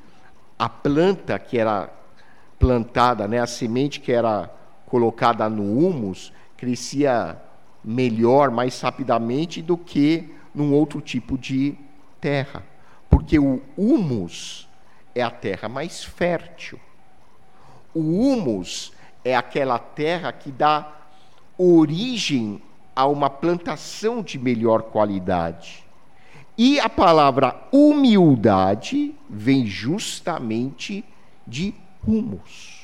a 0.57 0.67
planta 0.67 1.37
que 1.37 1.57
era 1.57 1.89
plantada, 2.57 3.27
né, 3.27 3.39
a 3.39 3.47
semente 3.47 3.99
que 3.99 4.11
era 4.11 4.49
colocada 4.85 5.47
no 5.49 5.77
humus, 5.77 6.31
crescia 6.57 7.41
melhor, 7.85 8.49
mais 8.49 8.81
rapidamente 8.81 9.61
do 9.61 9.77
que 9.77 10.33
num 10.53 10.73
outro 10.73 10.99
tipo 10.99 11.37
de 11.37 11.77
terra. 12.19 12.63
Porque 13.09 13.37
o 13.37 13.61
humus 13.77 14.67
é 15.13 15.21
a 15.21 15.29
terra 15.29 15.69
mais 15.69 16.03
fértil. 16.03 16.79
O 17.93 17.99
humus 17.99 18.91
é 19.23 19.35
aquela 19.35 19.77
terra 19.77 20.31
que 20.33 20.51
dá 20.51 20.91
origem 21.57 22.61
a 22.95 23.05
uma 23.05 23.29
plantação 23.29 24.23
de 24.23 24.39
melhor 24.39 24.83
qualidade. 24.83 25.85
E 26.57 26.79
a 26.79 26.89
palavra 26.89 27.67
humildade 27.71 29.13
vem 29.29 29.65
justamente 29.65 31.03
de 31.45 31.73
humus. 32.05 32.74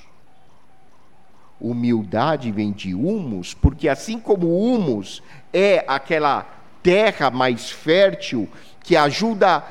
Humildade 1.62 2.52
vem 2.52 2.72
de 2.72 2.96
humus, 2.96 3.54
porque 3.54 3.88
assim 3.88 4.20
como 4.20 4.58
humus 4.58 5.22
é 5.54 5.86
aquela 5.88 6.44
terra 6.82 7.30
mais 7.30 7.70
fértil 7.70 8.50
que 8.84 8.96
ajuda 8.96 9.64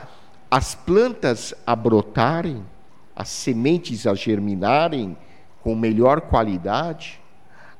as 0.48 0.74
plantas 0.74 1.52
a 1.66 1.74
brotarem, 1.74 2.64
as 3.14 3.28
sementes 3.28 4.06
a 4.06 4.14
germinarem 4.14 5.16
com 5.62 5.74
melhor 5.74 6.20
qualidade, 6.20 7.20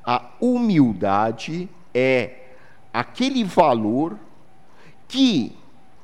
a 0.05 0.31
humildade 0.41 1.69
é 1.95 2.49
aquele 2.93 3.45
valor 3.45 4.19
que 5.07 5.57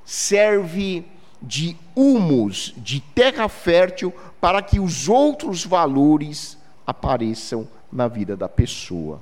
serve 0.05 1.05
de 1.43 1.77
humus, 1.95 2.73
de 2.77 3.01
terra 3.01 3.49
fértil, 3.49 4.15
para 4.41 4.63
que 4.63 4.79
os 4.79 5.09
outros 5.09 5.65
valores 5.65 6.57
apareçam 6.87 7.69
na 7.93 8.09
vida 8.09 8.37
da 8.37 8.49
pessoa. 8.49 9.21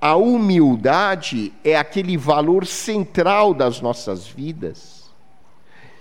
A 0.00 0.16
humildade 0.16 1.52
é 1.62 1.76
aquele 1.76 2.16
valor 2.16 2.66
central 2.66 3.54
das 3.54 3.80
nossas 3.80 4.26
vidas, 4.26 5.10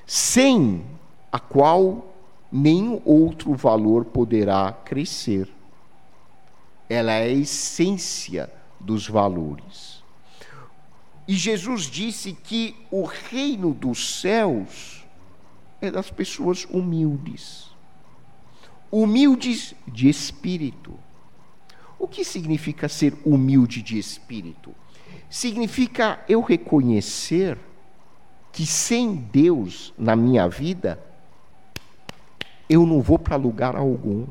sem 0.06 0.84
a 1.32 1.40
qual 1.40 2.06
nenhum 2.52 3.02
outro 3.06 3.54
valor 3.54 4.06
poderá 4.06 4.74
crescer 4.84 5.48
ela 6.92 7.14
é 7.14 7.24
a 7.24 7.30
essência 7.30 8.52
dos 8.78 9.08
valores. 9.08 10.04
E 11.26 11.34
Jesus 11.34 11.84
disse 11.84 12.34
que 12.34 12.76
o 12.92 13.06
reino 13.06 13.74
dos 13.74 14.20
céus 14.20 15.06
é 15.80 15.90
das 15.90 16.12
pessoas 16.12 16.66
humildes. 16.66 17.71
Humildes 18.92 19.74
de 19.88 20.10
espírito. 20.10 20.94
O 21.98 22.08
que 22.08 22.26
significa 22.26 22.90
ser 22.90 23.14
humilde 23.24 23.82
de 23.82 23.98
espírito? 23.98 24.74
Significa 25.30 26.20
eu 26.28 26.42
reconhecer 26.42 27.58
que 28.52 28.66
sem 28.66 29.16
Deus 29.16 29.94
na 29.98 30.16
minha 30.16 30.48
vida, 30.50 31.02
eu 32.70 32.86
não 32.86 33.02
vou 33.02 33.18
para 33.18 33.36
lugar 33.36 33.76
algum. 33.76 34.28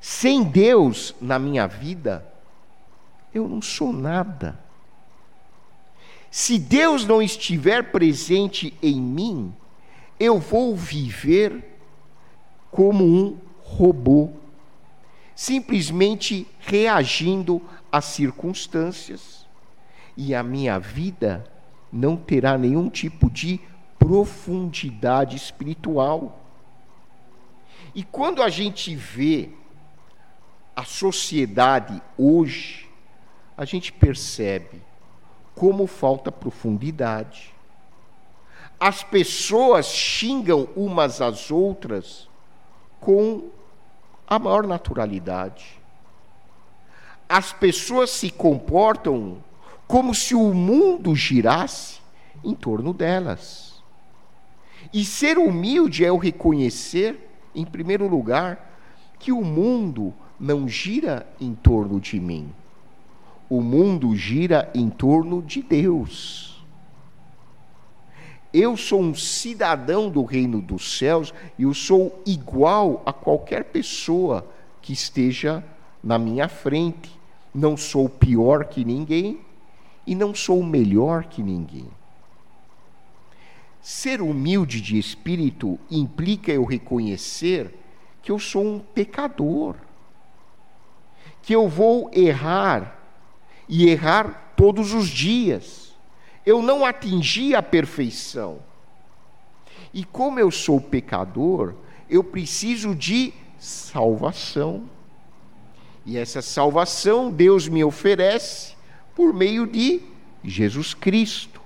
Sem 0.00 0.44
Deus 0.44 1.14
na 1.20 1.38
minha 1.38 1.66
vida, 1.66 2.26
eu 3.34 3.48
não 3.48 3.62
sou 3.62 3.92
nada. 3.92 4.58
Se 6.30 6.58
Deus 6.58 7.04
não 7.04 7.20
estiver 7.20 7.90
presente 7.90 8.74
em 8.82 9.00
mim, 9.00 9.54
eu 10.18 10.38
vou 10.38 10.76
viver 10.76 11.71
como 12.72 13.04
um 13.04 13.38
robô. 13.60 14.30
simplesmente 15.34 16.46
reagindo 16.60 17.60
às 17.90 18.04
circunstâncias, 18.04 19.46
e 20.16 20.34
a 20.34 20.42
minha 20.42 20.78
vida 20.78 21.44
não 21.92 22.16
terá 22.16 22.56
nenhum 22.56 22.88
tipo 22.88 23.30
de 23.30 23.58
profundidade 23.98 25.36
espiritual. 25.36 26.38
E 27.94 28.02
quando 28.02 28.42
a 28.42 28.48
gente 28.48 28.94
vê 28.94 29.50
a 30.76 30.84
sociedade 30.84 32.00
hoje, 32.16 32.88
a 33.56 33.64
gente 33.64 33.92
percebe 33.92 34.82
como 35.54 35.86
falta 35.86 36.30
profundidade. 36.30 37.54
As 38.78 39.02
pessoas 39.02 39.86
xingam 39.86 40.68
umas 40.76 41.20
às 41.20 41.50
outras 41.50 42.28
com 43.02 43.50
a 44.26 44.38
maior 44.38 44.66
naturalidade. 44.66 45.78
As 47.28 47.52
pessoas 47.52 48.10
se 48.10 48.30
comportam 48.30 49.38
como 49.86 50.14
se 50.14 50.34
o 50.34 50.54
mundo 50.54 51.14
girasse 51.14 52.00
em 52.42 52.54
torno 52.54 52.94
delas. 52.94 53.82
E 54.92 55.04
ser 55.04 55.36
humilde 55.36 56.04
é 56.04 56.12
o 56.12 56.16
reconhecer, 56.16 57.28
em 57.54 57.64
primeiro 57.64 58.06
lugar, 58.08 58.70
que 59.18 59.32
o 59.32 59.44
mundo 59.44 60.14
não 60.38 60.68
gira 60.68 61.26
em 61.40 61.54
torno 61.54 62.00
de 62.00 62.18
mim. 62.20 62.52
O 63.50 63.60
mundo 63.60 64.14
gira 64.14 64.70
em 64.74 64.88
torno 64.88 65.42
de 65.42 65.62
Deus. 65.62 66.51
Eu 68.52 68.76
sou 68.76 69.00
um 69.00 69.14
cidadão 69.14 70.10
do 70.10 70.24
reino 70.24 70.60
dos 70.60 70.98
céus 70.98 71.32
e 71.58 71.62
eu 71.62 71.72
sou 71.72 72.22
igual 72.26 73.02
a 73.06 73.12
qualquer 73.12 73.64
pessoa 73.64 74.46
que 74.80 74.92
esteja 74.92 75.64
na 76.02 76.18
minha 76.18 76.48
frente. 76.48 77.18
Não 77.54 77.76
sou 77.76 78.08
pior 78.08 78.64
que 78.66 78.84
ninguém 78.84 79.40
e 80.06 80.14
não 80.14 80.34
sou 80.34 80.62
melhor 80.62 81.24
que 81.24 81.42
ninguém. 81.42 81.88
Ser 83.80 84.20
humilde 84.20 84.80
de 84.80 84.98
espírito 84.98 85.78
implica 85.90 86.52
eu 86.52 86.64
reconhecer 86.64 87.74
que 88.22 88.30
eu 88.30 88.38
sou 88.38 88.64
um 88.64 88.78
pecador 88.78 89.76
que 91.42 91.54
eu 91.54 91.68
vou 91.68 92.08
errar 92.14 92.96
e 93.68 93.88
errar 93.88 94.52
todos 94.56 94.94
os 94.94 95.08
dias. 95.08 95.81
Eu 96.44 96.62
não 96.62 96.84
atingi 96.84 97.54
a 97.54 97.62
perfeição. 97.62 98.60
E 99.92 100.04
como 100.04 100.40
eu 100.40 100.50
sou 100.50 100.80
pecador, 100.80 101.74
eu 102.08 102.24
preciso 102.24 102.94
de 102.94 103.32
salvação. 103.58 104.88
E 106.04 106.18
essa 106.18 106.42
salvação 106.42 107.30
Deus 107.30 107.68
me 107.68 107.84
oferece 107.84 108.74
por 109.14 109.32
meio 109.32 109.66
de 109.66 110.00
Jesus 110.42 110.94
Cristo. 110.94 111.60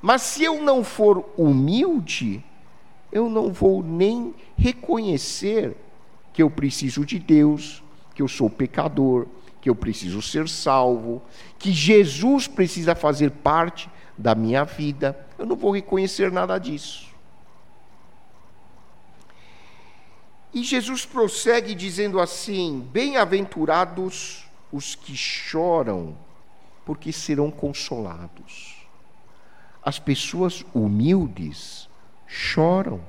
Mas 0.00 0.22
se 0.22 0.44
eu 0.44 0.62
não 0.62 0.84
for 0.84 1.28
humilde, 1.36 2.44
eu 3.10 3.28
não 3.28 3.52
vou 3.52 3.82
nem 3.82 4.34
reconhecer 4.56 5.76
que 6.32 6.42
eu 6.42 6.50
preciso 6.50 7.04
de 7.04 7.18
Deus, 7.18 7.82
que 8.14 8.22
eu 8.22 8.28
sou 8.28 8.48
pecador, 8.48 9.26
que 9.60 9.68
eu 9.68 9.74
preciso 9.74 10.22
ser 10.22 10.48
salvo, 10.48 11.22
que 11.58 11.72
Jesus 11.72 12.46
precisa 12.46 12.94
fazer 12.94 13.30
parte 13.30 13.90
da 14.16 14.34
minha 14.34 14.64
vida. 14.64 15.18
Eu 15.38 15.46
não 15.46 15.56
vou 15.56 15.72
reconhecer 15.72 16.30
nada 16.30 16.58
disso. 16.58 17.08
E 20.52 20.62
Jesus 20.62 21.04
prossegue 21.04 21.74
dizendo 21.74 22.20
assim: 22.20 22.80
Bem-aventurados 22.92 24.44
os 24.72 24.94
que 24.94 25.16
choram, 25.16 26.16
porque 26.84 27.12
serão 27.12 27.50
consolados. 27.50 28.76
As 29.82 29.98
pessoas 29.98 30.64
humildes 30.74 31.88
choram. 32.26 33.00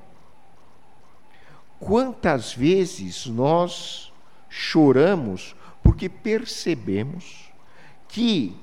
Quantas 1.80 2.54
vezes 2.54 3.26
nós 3.26 4.12
choramos 4.50 5.56
porque 5.90 6.08
percebemos 6.08 7.50
que 8.08 8.56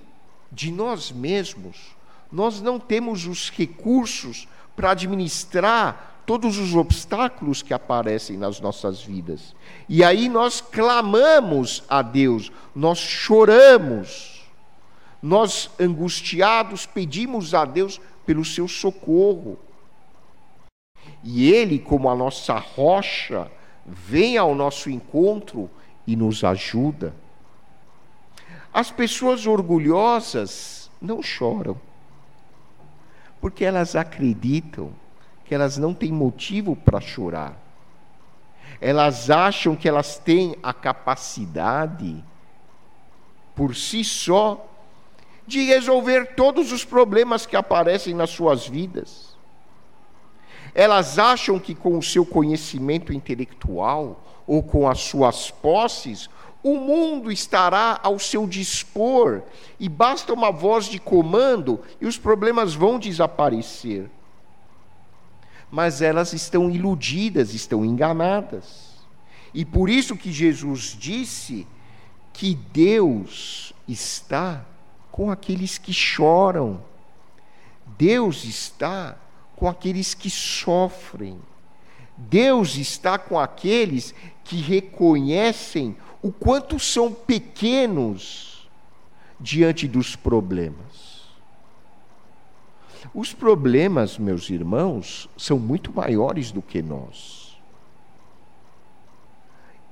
de 0.52 0.70
nós 0.70 1.10
mesmos 1.10 1.76
nós 2.30 2.60
não 2.60 2.78
temos 2.78 3.26
os 3.26 3.50
recursos 3.50 4.46
para 4.76 4.92
administrar 4.92 6.22
todos 6.24 6.56
os 6.56 6.76
obstáculos 6.76 7.62
que 7.62 7.74
aparecem 7.74 8.36
nas 8.36 8.60
nossas 8.60 9.02
vidas. 9.02 9.56
E 9.88 10.04
aí 10.04 10.28
nós 10.28 10.60
clamamos 10.60 11.82
a 11.88 12.00
Deus, 12.00 12.52
nós 12.72 12.98
choramos, 12.98 14.44
nós 15.20 15.68
angustiados 15.80 16.86
pedimos 16.86 17.54
a 17.54 17.64
Deus 17.64 18.00
pelo 18.24 18.44
seu 18.44 18.68
socorro. 18.68 19.58
E 21.24 21.50
Ele, 21.50 21.80
como 21.80 22.08
a 22.08 22.14
nossa 22.14 22.56
rocha, 22.56 23.50
vem 23.84 24.38
ao 24.38 24.54
nosso 24.54 24.88
encontro 24.88 25.68
e 26.06 26.14
nos 26.16 26.44
ajuda. 26.44 27.14
As 28.72 28.90
pessoas 28.90 29.46
orgulhosas 29.46 30.90
não 31.00 31.22
choram, 31.22 31.80
porque 33.40 33.64
elas 33.64 33.96
acreditam 33.96 34.92
que 35.44 35.54
elas 35.54 35.78
não 35.78 35.94
têm 35.94 36.12
motivo 36.12 36.76
para 36.76 37.00
chorar. 37.00 37.56
Elas 38.80 39.30
acham 39.30 39.74
que 39.74 39.88
elas 39.88 40.18
têm 40.18 40.56
a 40.62 40.72
capacidade, 40.74 42.22
por 43.54 43.74
si 43.74 44.04
só, 44.04 44.68
de 45.46 45.62
resolver 45.64 46.34
todos 46.34 46.72
os 46.72 46.84
problemas 46.84 47.46
que 47.46 47.56
aparecem 47.56 48.12
nas 48.12 48.30
suas 48.30 48.66
vidas. 48.66 49.35
Elas 50.78 51.18
acham 51.18 51.58
que 51.58 51.74
com 51.74 51.96
o 51.96 52.02
seu 52.02 52.26
conhecimento 52.26 53.10
intelectual 53.10 54.22
ou 54.46 54.62
com 54.62 54.86
as 54.86 55.00
suas 55.00 55.50
posses, 55.50 56.28
o 56.62 56.76
mundo 56.76 57.32
estará 57.32 57.98
ao 58.02 58.18
seu 58.18 58.46
dispor 58.46 59.40
e 59.80 59.88
basta 59.88 60.34
uma 60.34 60.52
voz 60.52 60.84
de 60.84 60.98
comando 60.98 61.80
e 61.98 62.04
os 62.04 62.18
problemas 62.18 62.74
vão 62.74 62.98
desaparecer. 62.98 64.10
Mas 65.70 66.02
elas 66.02 66.34
estão 66.34 66.70
iludidas, 66.70 67.54
estão 67.54 67.82
enganadas. 67.82 68.96
E 69.54 69.64
por 69.64 69.88
isso 69.88 70.14
que 70.14 70.30
Jesus 70.30 70.94
disse 71.00 71.66
que 72.34 72.54
Deus 72.54 73.72
está 73.88 74.62
com 75.10 75.30
aqueles 75.30 75.78
que 75.78 75.94
choram. 75.94 76.84
Deus 77.96 78.44
está 78.44 79.16
com 79.56 79.68
aqueles 79.68 80.14
que 80.14 80.30
sofrem. 80.30 81.40
Deus 82.16 82.76
está 82.76 83.18
com 83.18 83.38
aqueles 83.38 84.14
que 84.44 84.56
reconhecem 84.56 85.96
o 86.22 86.30
quanto 86.30 86.78
são 86.78 87.12
pequenos 87.12 88.68
diante 89.40 89.88
dos 89.88 90.16
problemas. 90.16 91.16
Os 93.14 93.32
problemas, 93.32 94.18
meus 94.18 94.50
irmãos, 94.50 95.28
são 95.36 95.58
muito 95.58 95.92
maiores 95.92 96.50
do 96.50 96.62
que 96.62 96.82
nós. 96.82 97.56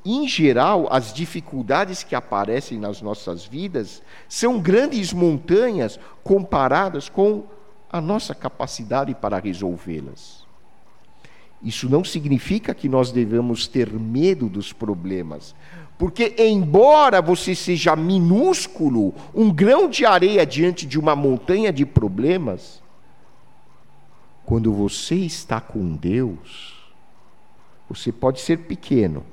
Em 0.04 0.28
geral, 0.28 0.86
as 0.90 1.14
dificuldades 1.14 2.02
que 2.02 2.14
aparecem 2.14 2.78
nas 2.78 3.00
nossas 3.00 3.46
vidas 3.46 4.02
são 4.28 4.60
grandes 4.60 5.12
montanhas 5.14 5.98
comparadas 6.22 7.08
com 7.08 7.44
a 7.94 8.00
nossa 8.00 8.34
capacidade 8.34 9.14
para 9.14 9.38
resolvê-las. 9.38 10.44
Isso 11.62 11.88
não 11.88 12.02
significa 12.02 12.74
que 12.74 12.88
nós 12.88 13.12
devemos 13.12 13.68
ter 13.68 13.92
medo 13.92 14.48
dos 14.48 14.72
problemas, 14.72 15.54
porque, 15.96 16.34
embora 16.36 17.22
você 17.22 17.54
seja 17.54 17.94
minúsculo, 17.94 19.14
um 19.32 19.48
grão 19.48 19.88
de 19.88 20.04
areia 20.04 20.44
diante 20.44 20.84
de 20.84 20.98
uma 20.98 21.14
montanha 21.14 21.72
de 21.72 21.86
problemas, 21.86 22.82
quando 24.44 24.72
você 24.72 25.14
está 25.14 25.60
com 25.60 25.94
Deus, 25.94 26.74
você 27.88 28.10
pode 28.10 28.40
ser 28.40 28.58
pequeno, 28.58 29.24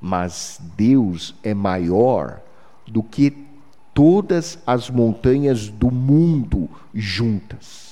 mas 0.00 0.60
Deus 0.76 1.34
é 1.42 1.52
maior 1.52 2.40
do 2.86 3.02
que 3.02 3.44
todas 3.92 4.56
as 4.64 4.88
montanhas 4.88 5.68
do 5.68 5.90
mundo 5.90 6.70
juntas. 6.94 7.87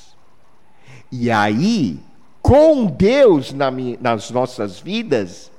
E 1.19 1.31
aí, 1.31 1.99
com 2.43 2.85
Deus 2.85 3.51
na, 3.51 3.71
nas 3.99 4.31
nossas 4.31 4.79
vidas, 4.79 5.51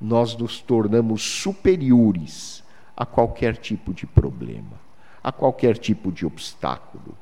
nós 0.00 0.36
nos 0.36 0.60
tornamos 0.60 1.22
superiores 1.22 2.64
a 2.96 3.06
qualquer 3.06 3.56
tipo 3.56 3.94
de 3.94 4.04
problema, 4.04 4.80
a 5.22 5.30
qualquer 5.30 5.78
tipo 5.78 6.10
de 6.10 6.26
obstáculo, 6.26 7.16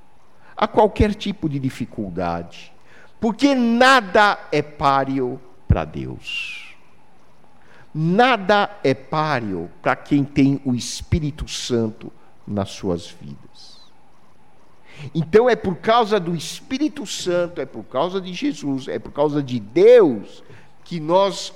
a 0.57 0.67
qualquer 0.67 1.15
tipo 1.15 1.47
de 1.47 1.59
dificuldade, 1.59 2.73
porque 3.21 3.55
nada 3.55 4.39
é 4.51 4.63
páreo 4.63 5.39
para 5.69 5.85
Deus. 5.85 6.75
Nada 7.95 8.79
é 8.83 8.95
páreo 8.95 9.71
para 9.83 9.95
quem 9.95 10.25
tem 10.25 10.59
o 10.65 10.75
Espírito 10.75 11.47
Santo 11.47 12.11
nas 12.47 12.71
suas 12.71 13.09
vidas. 13.09 13.74
Então 15.15 15.49
é 15.49 15.57
por 15.57 15.77
causa 15.77 16.19
do 16.21 16.35
Espírito 16.35 17.07
Santo, 17.07 17.61
é 17.61 17.67
por 17.67 17.85
causa 17.85 18.21
de 18.21 18.33
Jesus, 18.33 18.89
é 18.89 18.99
por 18.99 19.13
causa 19.13 19.43
de 19.43 19.59
Deus 19.59 20.43
que 20.85 21.01
nós 21.01 21.53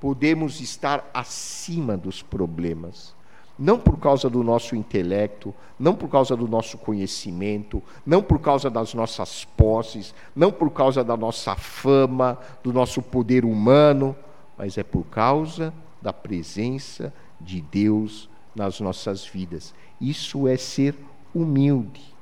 podemos 0.00 0.60
estar 0.60 1.08
acima 1.12 1.96
dos 1.96 2.22
problemas. 2.22 3.14
Não 3.58 3.78
por 3.78 3.98
causa 3.98 4.28
do 4.28 4.42
nosso 4.42 4.74
intelecto, 4.74 5.54
não 5.78 5.94
por 5.94 6.08
causa 6.08 6.36
do 6.36 6.48
nosso 6.48 6.76
conhecimento, 6.76 7.82
não 8.04 8.20
por 8.20 8.40
causa 8.40 8.68
das 8.68 8.94
nossas 8.94 9.44
posses, 9.44 10.14
não 10.34 10.50
por 10.50 10.70
causa 10.70 11.04
da 11.04 11.16
nossa 11.16 11.54
fama, 11.54 12.38
do 12.62 12.72
nosso 12.72 13.00
poder 13.00 13.44
humano, 13.44 14.16
mas 14.58 14.76
é 14.76 14.82
por 14.82 15.04
causa 15.04 15.72
da 16.02 16.12
presença 16.12 17.14
de 17.40 17.60
Deus 17.60 18.28
nas 18.54 18.80
nossas 18.80 19.24
vidas. 19.24 19.72
Isso 20.00 20.48
é 20.48 20.56
ser 20.56 20.96
humilde. 21.34 22.13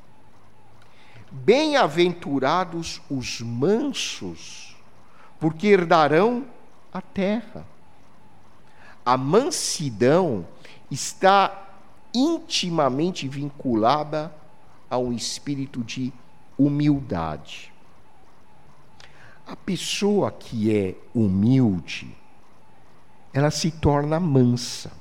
Bem-aventurados 1.32 3.00
os 3.10 3.40
mansos, 3.40 4.76
porque 5.40 5.68
herdarão 5.68 6.44
a 6.92 7.00
terra. 7.00 7.66
A 9.04 9.16
mansidão 9.16 10.46
está 10.90 11.70
intimamente 12.14 13.26
vinculada 13.26 14.32
a 14.90 14.98
um 14.98 15.12
espírito 15.12 15.82
de 15.82 16.12
humildade. 16.58 17.72
A 19.46 19.56
pessoa 19.56 20.30
que 20.30 20.74
é 20.76 20.94
humilde, 21.14 22.14
ela 23.32 23.50
se 23.50 23.70
torna 23.70 24.20
mansa. 24.20 24.92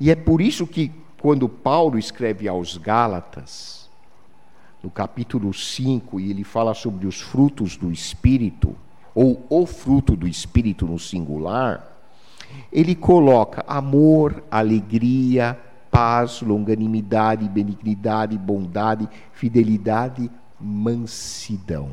E 0.00 0.10
é 0.10 0.16
por 0.16 0.40
isso 0.40 0.66
que, 0.66 0.90
quando 1.20 1.48
Paulo 1.48 1.98
escreve 1.98 2.48
aos 2.48 2.76
Gálatas, 2.78 3.79
no 4.82 4.90
capítulo 4.90 5.52
5, 5.52 6.18
e 6.20 6.30
ele 6.30 6.44
fala 6.44 6.74
sobre 6.74 7.06
os 7.06 7.20
frutos 7.20 7.76
do 7.76 7.92
Espírito, 7.92 8.74
ou 9.14 9.44
o 9.48 9.66
fruto 9.66 10.16
do 10.16 10.26
Espírito 10.26 10.86
no 10.86 10.98
singular, 10.98 11.86
ele 12.72 12.94
coloca 12.94 13.64
amor, 13.66 14.42
alegria, 14.50 15.58
paz, 15.90 16.40
longanimidade, 16.40 17.48
benignidade, 17.48 18.36
bondade, 18.38 19.08
fidelidade, 19.32 20.30
mansidão. 20.60 21.90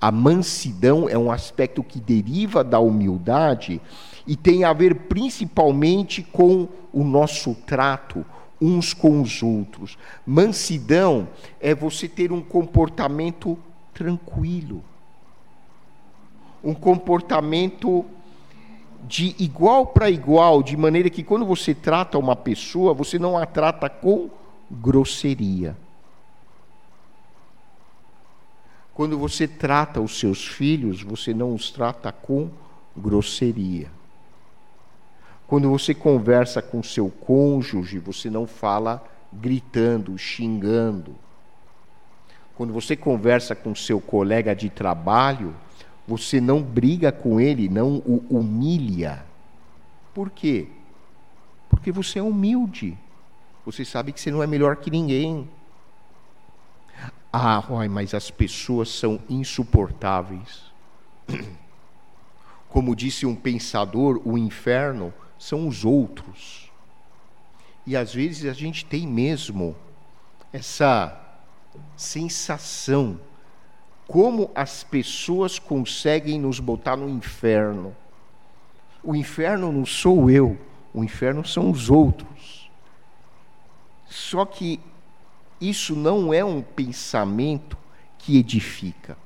A 0.00 0.12
mansidão 0.12 1.08
é 1.08 1.18
um 1.18 1.30
aspecto 1.30 1.82
que 1.82 1.98
deriva 1.98 2.62
da 2.62 2.78
humildade 2.78 3.80
e 4.26 4.36
tem 4.36 4.62
a 4.62 4.72
ver 4.72 4.94
principalmente 5.08 6.22
com 6.22 6.68
o 6.92 7.02
nosso 7.02 7.54
trato 7.66 8.24
uns 8.60 8.92
com 8.92 9.20
os 9.20 9.42
outros. 9.42 9.96
Mansidão 10.26 11.28
é 11.60 11.74
você 11.74 12.08
ter 12.08 12.32
um 12.32 12.42
comportamento 12.42 13.58
tranquilo, 13.94 14.82
um 16.62 16.74
comportamento 16.74 18.04
de 19.06 19.34
igual 19.38 19.86
para 19.86 20.10
igual, 20.10 20.62
de 20.62 20.76
maneira 20.76 21.08
que 21.08 21.22
quando 21.22 21.46
você 21.46 21.74
trata 21.74 22.18
uma 22.18 22.36
pessoa, 22.36 22.92
você 22.92 23.18
não 23.18 23.38
a 23.38 23.46
trata 23.46 23.88
com 23.88 24.28
grosseria. 24.70 25.76
Quando 28.92 29.16
você 29.16 29.46
trata 29.46 30.00
os 30.00 30.18
seus 30.18 30.44
filhos, 30.44 31.02
você 31.02 31.32
não 31.32 31.54
os 31.54 31.70
trata 31.70 32.10
com 32.10 32.50
grosseria. 32.96 33.97
Quando 35.48 35.70
você 35.70 35.94
conversa 35.94 36.60
com 36.60 36.82
seu 36.82 37.08
cônjuge, 37.08 37.98
você 37.98 38.28
não 38.28 38.46
fala 38.46 39.02
gritando, 39.32 40.16
xingando. 40.18 41.16
Quando 42.54 42.70
você 42.70 42.94
conversa 42.94 43.54
com 43.54 43.74
seu 43.74 43.98
colega 43.98 44.54
de 44.54 44.68
trabalho, 44.68 45.54
você 46.06 46.38
não 46.38 46.62
briga 46.62 47.10
com 47.10 47.40
ele, 47.40 47.66
não 47.66 47.96
o 48.04 48.22
humilha. 48.28 49.24
Por 50.12 50.28
quê? 50.28 50.68
Porque 51.70 51.90
você 51.90 52.18
é 52.18 52.22
humilde. 52.22 52.98
Você 53.64 53.86
sabe 53.86 54.12
que 54.12 54.20
você 54.20 54.30
não 54.30 54.42
é 54.42 54.46
melhor 54.46 54.76
que 54.76 54.90
ninguém. 54.90 55.48
Ah, 57.32 57.56
Roy, 57.56 57.88
mas 57.88 58.12
as 58.12 58.30
pessoas 58.30 58.90
são 58.90 59.18
insuportáveis. 59.30 60.64
Como 62.68 62.94
disse 62.94 63.24
um 63.24 63.34
pensador, 63.34 64.20
o 64.26 64.36
inferno 64.36 65.10
são 65.38 65.68
os 65.68 65.84
outros. 65.84 66.70
E 67.86 67.96
às 67.96 68.12
vezes 68.12 68.50
a 68.50 68.52
gente 68.52 68.84
tem 68.84 69.06
mesmo 69.06 69.74
essa 70.52 71.18
sensação 71.96 73.20
como 74.06 74.50
as 74.54 74.82
pessoas 74.82 75.58
conseguem 75.58 76.40
nos 76.40 76.60
botar 76.60 76.96
no 76.96 77.08
inferno. 77.08 77.94
O 79.02 79.14
inferno 79.14 79.70
não 79.70 79.84
sou 79.84 80.30
eu, 80.30 80.58
o 80.94 81.04
inferno 81.04 81.44
são 81.46 81.70
os 81.70 81.90
outros. 81.90 82.70
Só 84.06 84.44
que 84.46 84.80
isso 85.60 85.94
não 85.94 86.32
é 86.32 86.44
um 86.44 86.62
pensamento 86.62 87.76
que 88.18 88.38
edifica. 88.38 89.16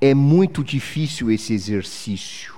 É 0.00 0.14
muito 0.14 0.62
difícil 0.62 1.30
esse 1.30 1.54
exercício, 1.54 2.55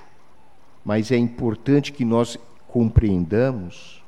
mas 0.83 1.11
é 1.11 1.17
importante 1.17 1.91
que 1.91 2.05
nós 2.05 2.37
compreendamos 2.67 3.99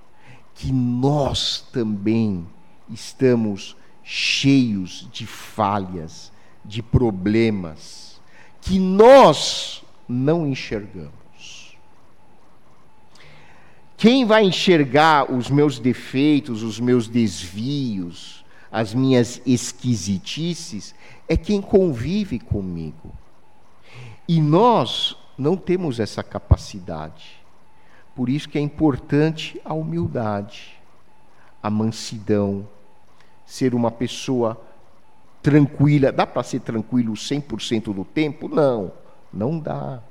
que 0.61 0.71
nós 0.71 1.67
também 1.71 2.45
estamos 2.87 3.75
cheios 4.03 5.07
de 5.11 5.25
falhas, 5.25 6.31
de 6.63 6.83
problemas, 6.83 8.21
que 8.61 8.77
nós 8.77 9.83
não 10.07 10.45
enxergamos. 10.45 11.11
Quem 13.97 14.23
vai 14.23 14.43
enxergar 14.43 15.31
os 15.31 15.49
meus 15.49 15.79
defeitos, 15.79 16.61
os 16.61 16.79
meus 16.79 17.07
desvios, 17.07 18.45
as 18.71 18.93
minhas 18.93 19.41
esquisitices, 19.45 20.93
é 21.27 21.35
quem 21.35 21.59
convive 21.59 22.37
comigo. 22.37 23.11
E 24.27 24.39
nós 24.39 25.17
não 25.41 25.57
temos 25.57 25.99
essa 25.99 26.23
capacidade. 26.23 27.41
Por 28.15 28.29
isso 28.29 28.47
que 28.47 28.57
é 28.57 28.61
importante 28.61 29.59
a 29.65 29.73
humildade, 29.73 30.79
a 31.61 31.69
mansidão, 31.69 32.67
ser 33.45 33.73
uma 33.73 33.91
pessoa 33.91 34.61
tranquila. 35.41 36.11
Dá 36.11 36.27
para 36.27 36.43
ser 36.43 36.59
tranquilo 36.61 37.13
100% 37.13 37.93
do 37.93 38.05
tempo? 38.05 38.47
Não, 38.47 38.91
não 39.33 39.59
dá 39.59 40.01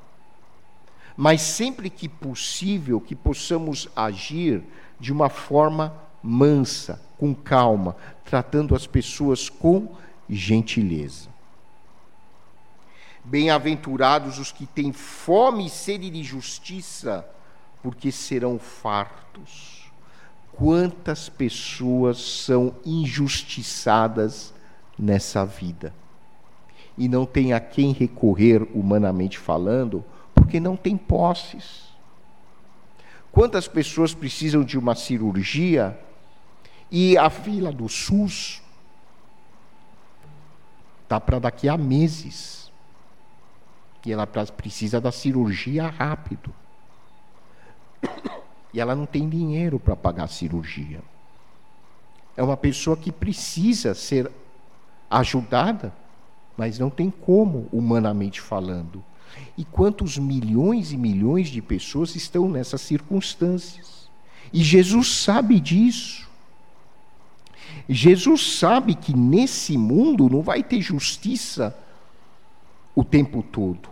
mas 1.23 1.43
sempre 1.43 1.91
que 1.91 2.09
possível 2.09 2.99
que 2.99 3.15
possamos 3.15 3.91
agir 3.95 4.63
de 4.99 5.13
uma 5.13 5.29
forma 5.29 5.95
mansa, 6.23 6.99
com 7.19 7.35
calma, 7.35 7.95
tratando 8.25 8.75
as 8.75 8.87
pessoas 8.87 9.51
com 9.51 9.95
gentileza. 10.27 11.29
Bem-aventurados 13.31 14.41
os 14.41 14.51
que 14.51 14.67
têm 14.67 14.93
fome 14.93 15.67
e 15.67 15.71
sede 15.71 16.11
de 16.11 16.21
justiça, 16.25 17.25
porque 17.81 18.11
serão 18.11 18.59
fartos. 18.59 19.89
Quantas 20.51 21.29
pessoas 21.29 22.19
são 22.19 22.75
injustiçadas 22.85 24.53
nessa 24.99 25.47
vida 25.47 25.95
e 26.99 27.09
não 27.09 27.25
tem 27.25 27.53
a 27.53 27.61
quem 27.61 27.93
recorrer, 27.93 28.67
humanamente 28.75 29.39
falando, 29.39 30.05
porque 30.35 30.59
não 30.59 30.77
tem 30.77 30.97
posses. 30.97 31.85
Quantas 33.31 33.69
pessoas 33.69 34.13
precisam 34.13 34.65
de 34.65 34.77
uma 34.77 34.97
cirurgia 34.97 35.97
e 36.91 37.17
a 37.17 37.31
fila 37.31 37.71
do 37.71 37.89
SUS 37.89 38.61
está 41.05 41.21
para 41.21 41.39
daqui 41.39 41.69
a 41.69 41.79
meses. 41.79 42.60
E 44.05 44.13
ela 44.13 44.27
precisa 44.27 45.01
da 45.01 45.13
cirurgia 45.13 45.89
rápido. 45.89 46.53
E 48.73 48.81
ela 48.81 48.95
não 48.95 49.07
tem 49.07 49.29
dinheiro 49.29 49.79
para 49.79 49.97
pagar 49.97 50.25
a 50.25 50.29
cirurgia. 50.29 51.01
É 52.37 52.43
uma 52.43 52.57
pessoa 52.57 52.97
que 52.97 53.13
precisa 53.13 53.95
ser 53.95 54.31
ajudada, 55.11 55.93
mas 56.57 56.79
não 56.79 56.89
tem 56.89 57.11
como, 57.11 57.69
humanamente 57.73 58.41
falando. 58.41 59.05
E 59.57 59.65
quantos 59.65 60.17
milhões 60.17 60.93
e 60.93 60.97
milhões 60.97 61.49
de 61.49 61.61
pessoas 61.61 62.15
estão 62.15 62.49
nessas 62.49 62.81
circunstâncias? 62.81 64.09
E 64.53 64.63
Jesus 64.63 65.09
sabe 65.09 65.61
disso. 65.61 66.29
Jesus 67.89 68.59
sabe 68.59 68.95
que 68.95 69.17
nesse 69.17 69.77
mundo 69.77 70.29
não 70.29 70.43
vai 70.43 70.63
ter 70.63 70.81
justiça 70.81 71.77
o 72.95 73.05
tempo 73.05 73.43
todo. 73.43 73.89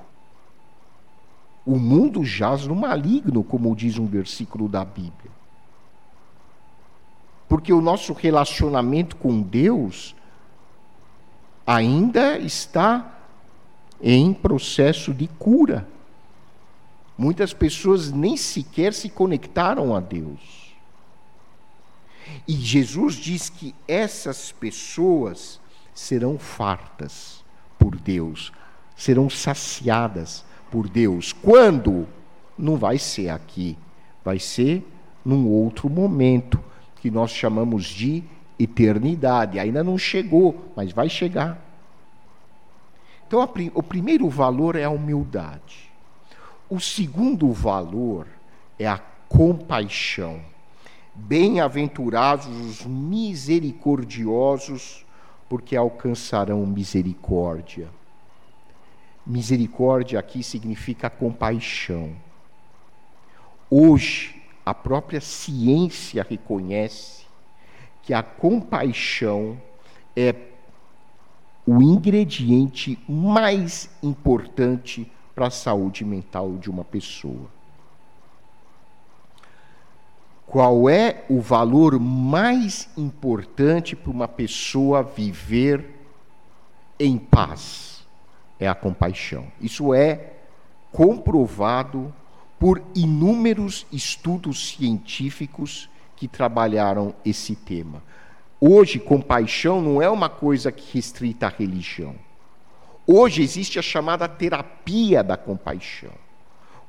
O 1.64 1.78
mundo 1.78 2.24
jaz 2.24 2.66
no 2.66 2.74
maligno, 2.74 3.44
como 3.44 3.74
diz 3.76 3.98
um 3.98 4.06
versículo 4.06 4.68
da 4.68 4.84
Bíblia. 4.84 5.30
Porque 7.48 7.72
o 7.72 7.80
nosso 7.80 8.12
relacionamento 8.12 9.16
com 9.16 9.40
Deus 9.40 10.14
ainda 11.66 12.38
está 12.38 13.18
em 14.00 14.32
processo 14.32 15.12
de 15.12 15.26
cura. 15.26 15.87
Muitas 17.16 17.52
pessoas 17.52 18.12
nem 18.12 18.37
sequer 18.37 18.94
se 18.94 19.08
conectaram 19.11 19.94
a 19.94 20.00
Deus. 20.00 20.68
E 22.46 22.52
Jesus 22.52 23.14
diz 23.14 23.48
que 23.48 23.74
essas 23.87 24.52
pessoas 24.52 25.61
serão 25.94 26.38
fartas 26.38 27.44
por 27.78 27.96
Deus, 27.96 28.52
serão 28.98 29.30
saciadas 29.30 30.44
por 30.70 30.87
Deus. 30.88 31.32
Quando? 31.32 32.06
Não 32.58 32.76
vai 32.76 32.98
ser 32.98 33.28
aqui, 33.28 33.78
vai 34.24 34.40
ser 34.40 34.84
num 35.24 35.48
outro 35.48 35.88
momento, 35.88 36.58
que 36.96 37.08
nós 37.08 37.30
chamamos 37.30 37.84
de 37.84 38.24
eternidade. 38.58 39.61
Ainda 39.61 39.84
não 39.84 39.96
chegou, 39.96 40.72
mas 40.74 40.90
vai 40.90 41.08
chegar. 41.08 41.64
Então, 43.26 43.40
o 43.74 43.82
primeiro 43.82 44.28
valor 44.28 44.74
é 44.74 44.82
a 44.82 44.90
humildade. 44.90 45.88
O 46.68 46.80
segundo 46.80 47.52
valor 47.52 48.26
é 48.78 48.88
a 48.88 48.98
compaixão. 49.28 50.40
Bem-aventurados 51.14 52.48
os 52.48 52.84
misericordiosos, 52.84 55.06
porque 55.48 55.76
alcançarão 55.76 56.66
misericórdia. 56.66 57.96
Misericórdia 59.28 60.18
aqui 60.18 60.42
significa 60.42 61.10
compaixão. 61.10 62.16
Hoje, 63.68 64.42
a 64.64 64.72
própria 64.72 65.20
ciência 65.20 66.26
reconhece 66.26 67.26
que 68.02 68.14
a 68.14 68.22
compaixão 68.22 69.60
é 70.16 70.34
o 71.66 71.82
ingrediente 71.82 72.98
mais 73.06 73.90
importante 74.02 75.12
para 75.34 75.48
a 75.48 75.50
saúde 75.50 76.06
mental 76.06 76.56
de 76.56 76.70
uma 76.70 76.82
pessoa. 76.82 77.50
Qual 80.46 80.88
é 80.88 81.26
o 81.28 81.38
valor 81.42 82.00
mais 82.00 82.88
importante 82.96 83.94
para 83.94 84.10
uma 84.10 84.26
pessoa 84.26 85.02
viver 85.02 85.84
em 86.98 87.18
paz? 87.18 87.88
É 88.59 88.66
a 88.68 88.75
compaixão. 88.75 89.47
Isso 89.61 89.94
é 89.94 90.33
comprovado 90.92 92.12
por 92.59 92.83
inúmeros 92.94 93.87
estudos 93.92 94.71
científicos 94.71 95.88
que 96.16 96.27
trabalharam 96.27 97.14
esse 97.25 97.55
tema. 97.55 98.03
Hoje, 98.61 98.99
compaixão 98.99 99.81
não 99.81 100.03
é 100.03 100.11
uma 100.11 100.29
coisa 100.29 100.73
que 100.73 100.97
restrita 100.97 101.47
à 101.47 101.49
religião. 101.49 102.16
Hoje 103.07 103.40
existe 103.42 103.79
a 103.79 103.83
chamada 103.83 104.29
terapia 104.29 105.23
da 105.23 105.37
compaixão. 105.37 106.12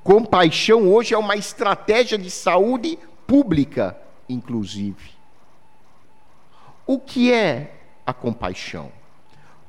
Compaixão 0.04 0.92
hoje 0.92 1.14
é 1.14 1.18
uma 1.18 1.36
estratégia 1.36 2.18
de 2.18 2.32
saúde 2.32 2.98
pública, 3.28 3.96
inclusive. 4.28 5.12
O 6.88 6.98
que 6.98 7.32
é 7.32 7.76
a 8.06 8.12
compaixão? 8.12 8.92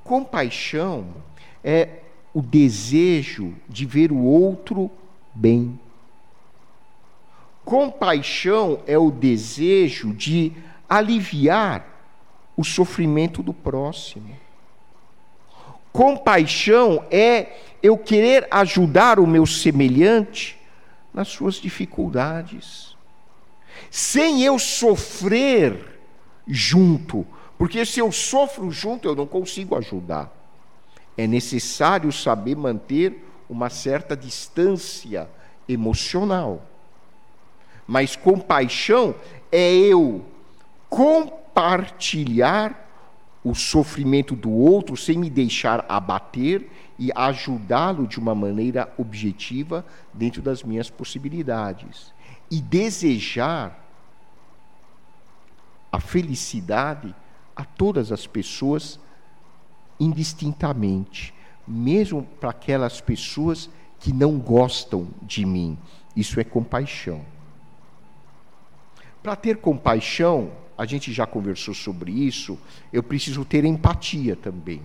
Compaixão 0.03 1.07
é 1.63 2.01
o 2.33 2.41
desejo 2.41 3.55
de 3.69 3.85
ver 3.85 4.13
o 4.13 4.19
outro 4.19 4.91
bem. 5.35 5.79
Compaixão 7.65 8.83
é 8.87 8.99
o 8.99 9.11
desejo 9.11 10.13
de 10.13 10.53
aliviar 10.89 11.87
o 12.57 12.65
sofrimento 12.65 13.43
do 13.43 13.53
próximo. 13.53 14.37
Compaixão 15.93 17.05
é 17.11 17.59
eu 17.83 17.97
querer 17.99 18.47
ajudar 18.51 19.19
o 19.19 19.27
meu 19.27 19.47
semelhante 19.47 20.59
nas 21.13 21.29
suas 21.29 21.57
dificuldades 21.57 22.91
sem 23.91 24.43
eu 24.43 24.59
sofrer 24.59 25.99
junto, 26.47 27.27
porque 27.59 27.85
se 27.85 28.01
eu 28.01 28.13
sofro 28.13 28.71
junto, 28.71 29.09
eu 29.09 29.17
não 29.17 29.27
consigo 29.27 29.77
ajudar. 29.77 30.33
É 31.17 31.27
necessário 31.27 32.11
saber 32.13 32.57
manter 32.57 33.27
uma 33.49 33.69
certa 33.69 34.17
distância 34.17 35.29
emocional. 35.69 36.63
Mas 37.87 38.15
compaixão 38.15 39.15
é 39.51 39.73
eu 39.73 40.25
compartilhar 40.89 42.89
o 43.43 43.55
sofrimento 43.55 44.37
do 44.37 44.51
outro 44.51 44.97
sem 44.97 45.19
me 45.19 45.31
deixar 45.31 45.85
abater 45.89 46.71
e 46.99 47.11
ajudá-lo 47.15 48.07
de 48.07 48.19
uma 48.19 48.35
maneira 48.35 48.93
objetiva 48.99 49.85
dentro 50.13 50.43
das 50.43 50.63
minhas 50.63 50.91
possibilidades 50.91 52.13
e 52.51 52.61
desejar 52.61 53.79
a 55.91 55.99
felicidade 55.99 57.15
a 57.57 57.65
todas 57.65 58.13
as 58.13 58.27
pessoas 58.27 59.01
indistintamente, 60.01 61.35
mesmo 61.69 62.23
para 62.41 62.51
aquelas 62.51 63.01
pessoas 63.01 63.71
que 64.01 64.13
não 64.13 64.39
gostam 64.39 65.07
de 65.23 65.45
mim. 65.45 65.79
Isso 66.17 66.41
é 66.41 66.45
compaixão. 66.45 67.21
Para 69.23 69.37
ter 69.37 69.59
compaixão, 69.59 70.51
a 70.77 70.87
gente 70.87 71.13
já 71.13 71.27
conversou 71.27 71.75
sobre 71.75 72.11
isso, 72.11 72.59
eu 72.91 73.03
preciso 73.03 73.45
ter 73.45 73.67
empatia 73.67 74.35
também. 74.35 74.81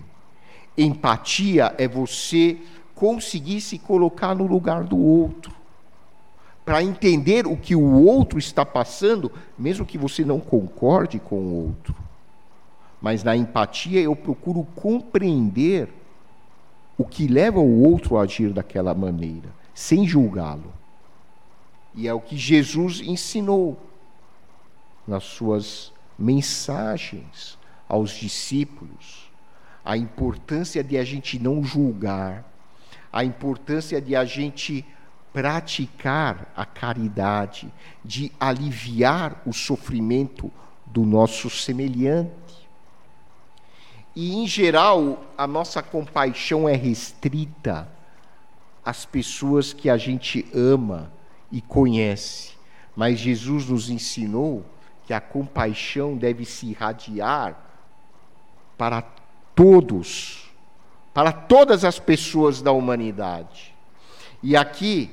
Empatia 0.76 1.74
é 1.78 1.88
você 1.88 2.58
conseguir 2.94 3.62
se 3.62 3.78
colocar 3.78 4.34
no 4.34 4.46
lugar 4.46 4.84
do 4.84 4.98
outro 4.98 5.56
para 6.66 6.82
entender 6.82 7.46
o 7.46 7.56
que 7.56 7.76
o 7.76 8.04
outro 8.04 8.38
está 8.38 8.66
passando, 8.66 9.30
mesmo 9.56 9.86
que 9.86 9.96
você 9.96 10.24
não 10.24 10.40
concorde 10.40 11.18
com 11.18 11.36
o 11.36 11.66
outro. 11.68 11.94
Mas 13.00 13.22
na 13.22 13.36
empatia 13.36 14.00
eu 14.00 14.16
procuro 14.16 14.64
compreender 14.74 15.88
o 16.98 17.04
que 17.04 17.26
leva 17.26 17.60
o 17.60 17.82
outro 17.82 18.16
a 18.16 18.22
agir 18.22 18.52
daquela 18.52 18.94
maneira, 18.94 19.48
sem 19.74 20.06
julgá-lo. 20.06 20.72
E 21.94 22.08
é 22.08 22.14
o 22.14 22.20
que 22.20 22.36
Jesus 22.36 23.00
ensinou 23.00 23.78
nas 25.06 25.24
suas 25.24 25.92
mensagens 26.18 27.58
aos 27.88 28.10
discípulos. 28.10 29.30
A 29.84 29.96
importância 29.96 30.82
de 30.82 30.96
a 30.96 31.04
gente 31.04 31.38
não 31.38 31.62
julgar, 31.62 32.44
a 33.12 33.24
importância 33.24 34.00
de 34.00 34.16
a 34.16 34.24
gente 34.24 34.84
praticar 35.32 36.50
a 36.56 36.64
caridade, 36.64 37.72
de 38.04 38.32
aliviar 38.40 39.42
o 39.46 39.52
sofrimento 39.52 40.50
do 40.86 41.04
nosso 41.04 41.50
semelhante. 41.50 42.45
E, 44.16 44.34
em 44.34 44.46
geral, 44.46 45.22
a 45.36 45.46
nossa 45.46 45.82
compaixão 45.82 46.66
é 46.66 46.74
restrita 46.74 47.86
às 48.82 49.04
pessoas 49.04 49.74
que 49.74 49.90
a 49.90 49.98
gente 49.98 50.46
ama 50.54 51.12
e 51.52 51.60
conhece. 51.60 52.54
Mas 52.96 53.18
Jesus 53.18 53.68
nos 53.68 53.90
ensinou 53.90 54.64
que 55.04 55.12
a 55.12 55.20
compaixão 55.20 56.16
deve 56.16 56.46
se 56.46 56.66
irradiar 56.66 57.60
para 58.78 59.02
todos, 59.54 60.50
para 61.12 61.30
todas 61.30 61.84
as 61.84 61.98
pessoas 61.98 62.62
da 62.62 62.72
humanidade. 62.72 63.74
E 64.42 64.56
aqui 64.56 65.10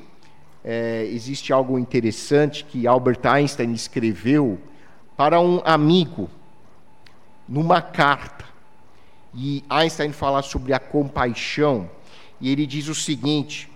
é, 0.64 1.06
existe 1.12 1.52
algo 1.52 1.78
interessante 1.78 2.64
que 2.64 2.88
Albert 2.88 3.20
Einstein 3.26 3.74
escreveu 3.74 4.60
para 5.18 5.42
um 5.42 5.62
amigo, 5.66 6.30
numa 7.48 7.82
carta. 7.82 8.43
E 9.34 9.64
Einstein 9.70 10.12
fala 10.12 10.42
sobre 10.42 10.74
a 10.74 10.80
compaixão, 10.80 11.90
e 12.40 12.52
ele 12.52 12.66
diz 12.66 12.88
o 12.88 12.96
seguinte: 12.96 13.72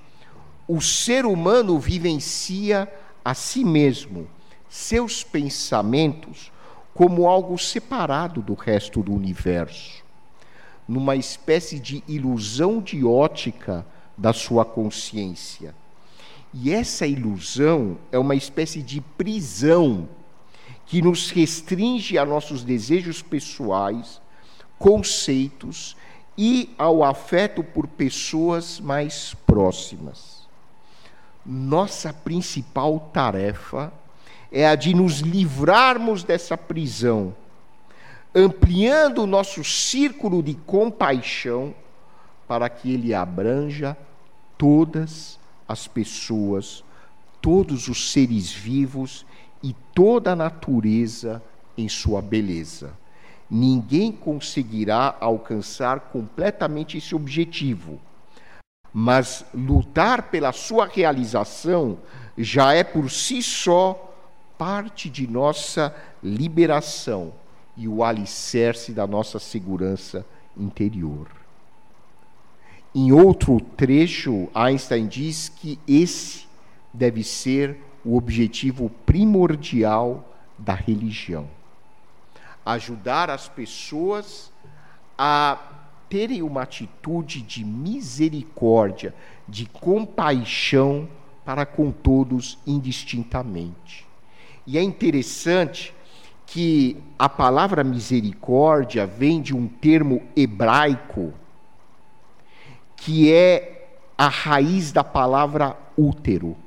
o 0.67 0.81
ser 0.81 1.25
humano 1.25 1.79
vivencia 1.79 2.91
a 3.23 3.33
si 3.33 3.63
mesmo, 3.63 4.27
seus 4.69 5.23
pensamentos, 5.23 6.51
como 6.93 7.27
algo 7.27 7.57
separado 7.57 8.41
do 8.41 8.53
resto 8.53 9.01
do 9.01 9.13
universo, 9.13 10.03
numa 10.87 11.15
espécie 11.15 11.79
de 11.79 12.03
ilusão 12.07 12.81
de 12.81 13.03
ótica 13.03 13.85
da 14.17 14.33
sua 14.33 14.65
consciência. 14.65 15.75
E 16.53 16.71
essa 16.71 17.05
ilusão 17.05 17.97
é 18.11 18.17
uma 18.17 18.35
espécie 18.35 18.81
de 18.81 18.99
prisão 18.99 20.09
que 20.85 21.01
nos 21.01 21.29
restringe 21.29 22.17
a 22.17 22.25
nossos 22.25 22.63
desejos 22.63 23.21
pessoais, 23.21 24.21
conceitos 24.77 25.95
e 26.37 26.73
ao 26.77 27.03
afeto 27.03 27.63
por 27.63 27.87
pessoas 27.87 28.79
mais 28.79 29.33
próximas. 29.45 30.47
nossa 31.45 32.11
principal 32.11 32.99
tarefa 33.13 33.91
é 34.51 34.67
a 34.67 34.75
de 34.75 34.93
nos 34.93 35.19
livrarmos 35.19 36.23
dessa 36.23 36.57
prisão, 36.57 37.33
ampliando 38.35 39.23
o 39.23 39.27
nosso 39.27 39.63
círculo 39.63 40.43
de 40.43 40.53
compaixão 40.53 41.73
para 42.47 42.69
que 42.69 42.93
ele 42.93 43.13
abranja 43.13 43.97
todas 44.57 45.39
as 45.67 45.87
pessoas, 45.87 46.83
todos 47.41 47.87
os 47.87 48.11
seres 48.11 48.51
vivos 48.51 49.25
e 49.61 49.73
toda 49.93 50.31
a 50.31 50.35
natureza 50.35 51.41
em 51.77 51.89
sua 51.89 52.21
beleza. 52.21 52.91
Ninguém 53.49 54.11
conseguirá 54.11 55.15
alcançar 55.21 56.01
completamente 56.11 56.97
esse 56.97 57.15
objetivo, 57.15 57.99
mas 58.93 59.45
lutar 59.53 60.23
pela 60.23 60.51
sua 60.51 60.85
realização 60.85 61.97
já 62.37 62.73
é 62.73 62.83
por 62.83 63.09
si 63.09 63.41
só 63.41 64.13
parte 64.57 65.09
de 65.09 65.27
nossa 65.27 65.95
liberação 66.21 67.31
e 67.77 67.87
o 67.87 68.03
alicerce 68.03 68.91
da 68.91 69.07
nossa 69.07 69.39
segurança 69.39 70.25
interior. 70.57 71.27
Em 72.93 73.13
outro 73.13 73.61
trecho, 73.61 74.49
Einstein 74.53 75.07
diz 75.07 75.47
que 75.47 75.79
esse 75.87 76.47
deve 76.93 77.23
ser 77.23 77.77
o 78.03 78.17
objetivo 78.17 78.89
primordial 79.05 80.27
da 80.57 80.73
religião 80.73 81.56
ajudar 82.73 83.29
as 83.29 83.47
pessoas 83.47 84.51
a 85.17 85.57
terem 86.09 86.41
uma 86.41 86.61
atitude 86.61 87.41
de 87.41 87.63
misericórdia, 87.65 89.13
de 89.47 89.65
compaixão 89.65 91.07
para 91.43 91.65
com 91.65 91.91
todos 91.91 92.57
indistintamente. 92.65 94.05
E 94.65 94.77
é 94.77 94.81
interessante 94.81 95.93
que 96.45 96.97
a 97.17 97.27
palavra 97.27 97.83
misericórdia 97.83 99.05
vem 99.05 99.41
de 99.41 99.55
um 99.55 99.67
termo 99.67 100.23
hebraico 100.35 101.33
que 102.95 103.31
é 103.31 103.87
a 104.17 104.27
raiz 104.27 104.91
da 104.91 105.03
palavra 105.03 105.77
útero. 105.95 106.57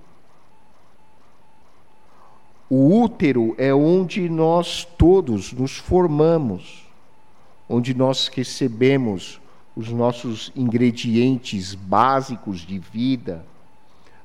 O 2.73 3.03
útero 3.03 3.53
é 3.59 3.75
onde 3.75 4.29
nós 4.29 4.87
todos 4.97 5.53
nos 5.53 5.77
formamos, 5.77 6.87
onde 7.69 7.93
nós 7.93 8.29
recebemos 8.29 9.41
os 9.75 9.91
nossos 9.91 10.53
ingredientes 10.55 11.75
básicos 11.75 12.61
de 12.61 12.79
vida. 12.79 13.45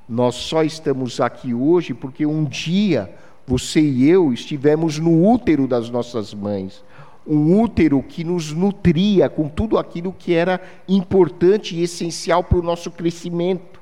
Nós 0.08 0.36
só 0.36 0.62
estamos 0.62 1.20
aqui 1.20 1.56
hoje 1.56 1.96
porque 1.96 2.24
um 2.24 2.46
dia 2.46 3.12
você 3.48 3.82
e 3.82 4.08
eu 4.08 4.32
estivemos 4.32 5.00
no 5.00 5.28
útero 5.28 5.68
das 5.68 5.90
nossas 5.90 6.32
mães. 6.32 6.84
Um 7.26 7.60
útero 7.60 8.04
que 8.04 8.24
nos 8.24 8.52
nutria 8.52 9.28
com 9.28 9.50
tudo 9.50 9.76
aquilo 9.76 10.14
que 10.14 10.36
era 10.36 10.62
importante 10.88 11.76
e 11.76 11.82
essencial 11.82 12.44
para 12.44 12.60
o 12.60 12.64
nosso 12.64 12.92
crescimento. 12.92 13.82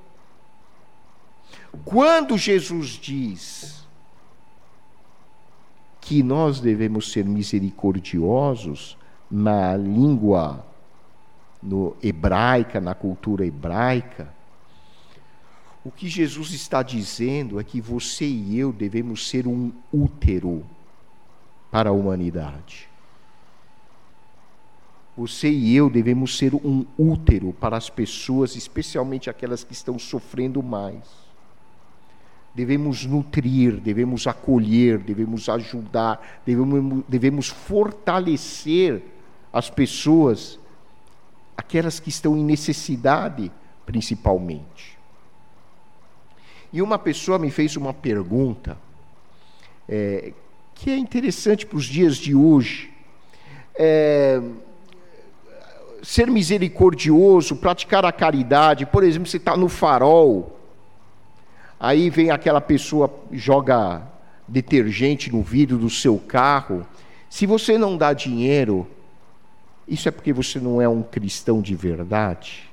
Quando 1.83 2.37
Jesus 2.37 2.91
diz 2.91 3.82
que 6.03 6.21
nós 6.21 6.59
devemos 6.59 7.11
ser 7.11 7.25
misericordiosos 7.25 8.97
na 9.31 9.75
língua 9.75 10.65
no 11.61 11.95
hebraica, 12.03 12.81
na 12.81 12.93
cultura 12.93 13.45
hebraica, 13.45 14.33
o 15.85 15.89
que 15.89 16.09
Jesus 16.09 16.51
está 16.51 16.83
dizendo 16.83 17.59
é 17.59 17.63
que 17.63 17.79
você 17.79 18.25
e 18.25 18.59
eu 18.59 18.73
devemos 18.73 19.29
ser 19.29 19.47
um 19.47 19.71
útero 19.91 20.65
para 21.71 21.89
a 21.89 21.93
humanidade. 21.93 22.89
Você 25.15 25.49
e 25.49 25.73
eu 25.73 25.89
devemos 25.89 26.37
ser 26.37 26.53
um 26.53 26.85
útero 26.97 27.53
para 27.53 27.77
as 27.77 27.89
pessoas, 27.89 28.55
especialmente 28.55 29.29
aquelas 29.29 29.63
que 29.63 29.73
estão 29.73 29.97
sofrendo 29.97 30.61
mais 30.61 31.22
devemos 32.53 33.05
nutrir, 33.05 33.77
devemos 33.77 34.27
acolher, 34.27 34.99
devemos 34.99 35.49
ajudar, 35.49 36.41
devemos, 36.45 37.03
devemos 37.07 37.47
fortalecer 37.47 39.01
as 39.51 39.69
pessoas, 39.69 40.59
aquelas 41.57 41.99
que 41.99 42.09
estão 42.09 42.37
em 42.37 42.43
necessidade, 42.43 43.51
principalmente. 43.85 44.97
E 46.71 46.81
uma 46.81 46.99
pessoa 46.99 47.39
me 47.39 47.49
fez 47.49 47.75
uma 47.75 47.93
pergunta 47.93 48.77
é, 49.87 50.33
que 50.75 50.89
é 50.89 50.97
interessante 50.97 51.65
para 51.65 51.77
os 51.77 51.85
dias 51.85 52.17
de 52.17 52.35
hoje. 52.35 52.91
É, 53.75 54.41
ser 56.03 56.29
misericordioso, 56.29 57.55
praticar 57.55 58.05
a 58.05 58.11
caridade, 58.11 58.85
por 58.85 59.03
exemplo, 59.03 59.27
você 59.27 59.37
está 59.37 59.55
no 59.55 59.69
farol 59.69 60.59
Aí 61.83 62.09
vem 62.09 62.31
aquela 62.31 62.61
pessoa, 62.61 63.13
joga 63.29 64.03
detergente 64.47 65.29
no 65.29 65.41
vidro 65.41 65.77
do 65.77 65.89
seu 65.89 66.17
carro. 66.17 66.87
Se 67.29 67.45
você 67.45 67.77
não 67.77 67.97
dá 67.97 68.13
dinheiro, 68.13 68.87
isso 69.85 70.07
é 70.07 70.11
porque 70.11 70.31
você 70.31 70.61
não 70.61 70.81
é 70.81 70.87
um 70.87 71.03
cristão 71.03 71.61
de 71.61 71.75
verdade? 71.75 72.71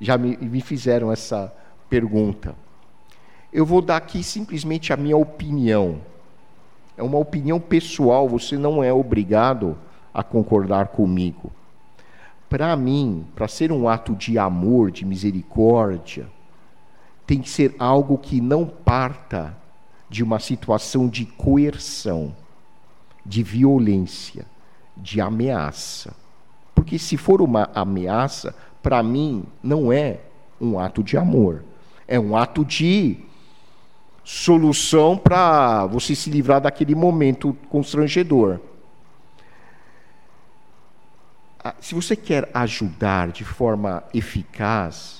Já 0.00 0.16
me, 0.16 0.36
me 0.36 0.60
fizeram 0.60 1.10
essa 1.10 1.52
pergunta. 1.90 2.54
Eu 3.52 3.66
vou 3.66 3.82
dar 3.82 3.96
aqui 3.96 4.22
simplesmente 4.22 4.92
a 4.92 4.96
minha 4.96 5.16
opinião. 5.16 6.00
É 6.96 7.02
uma 7.02 7.18
opinião 7.18 7.58
pessoal, 7.58 8.28
você 8.28 8.56
não 8.56 8.80
é 8.80 8.92
obrigado 8.92 9.76
a 10.14 10.22
concordar 10.22 10.86
comigo. 10.86 11.50
Para 12.48 12.76
mim, 12.76 13.26
para 13.34 13.48
ser 13.48 13.72
um 13.72 13.88
ato 13.88 14.14
de 14.14 14.38
amor, 14.38 14.92
de 14.92 15.04
misericórdia, 15.04 16.28
tem 17.26 17.40
que 17.40 17.50
ser 17.50 17.74
algo 17.78 18.16
que 18.16 18.40
não 18.40 18.64
parta 18.66 19.56
de 20.08 20.22
uma 20.22 20.38
situação 20.38 21.08
de 21.08 21.24
coerção, 21.26 22.34
de 23.24 23.42
violência, 23.42 24.46
de 24.96 25.20
ameaça. 25.20 26.14
Porque 26.74 26.98
se 26.98 27.16
for 27.16 27.42
uma 27.42 27.68
ameaça, 27.74 28.54
para 28.82 29.02
mim 29.02 29.44
não 29.62 29.92
é 29.92 30.20
um 30.60 30.78
ato 30.78 31.02
de 31.02 31.16
amor, 31.16 31.64
é 32.06 32.18
um 32.20 32.36
ato 32.36 32.64
de 32.64 33.18
solução 34.22 35.16
para 35.16 35.86
você 35.86 36.14
se 36.14 36.30
livrar 36.30 36.60
daquele 36.60 36.94
momento 36.94 37.56
constrangedor. 37.68 38.60
Ah, 41.62 41.74
se 41.80 41.94
você 41.94 42.14
quer 42.14 42.48
ajudar 42.54 43.28
de 43.28 43.44
forma 43.44 44.02
eficaz, 44.12 45.15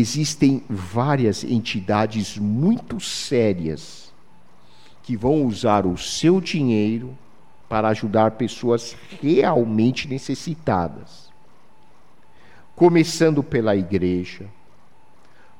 existem 0.00 0.62
várias 0.68 1.44
entidades 1.44 2.36
muito 2.38 3.00
sérias 3.00 4.12
que 5.02 5.16
vão 5.16 5.44
usar 5.44 5.86
o 5.86 5.96
seu 5.98 6.40
dinheiro 6.40 7.16
para 7.68 7.88
ajudar 7.88 8.32
pessoas 8.32 8.96
realmente 9.22 10.08
necessitadas. 10.08 11.30
Começando 12.74 13.42
pela 13.42 13.76
igreja. 13.76 14.46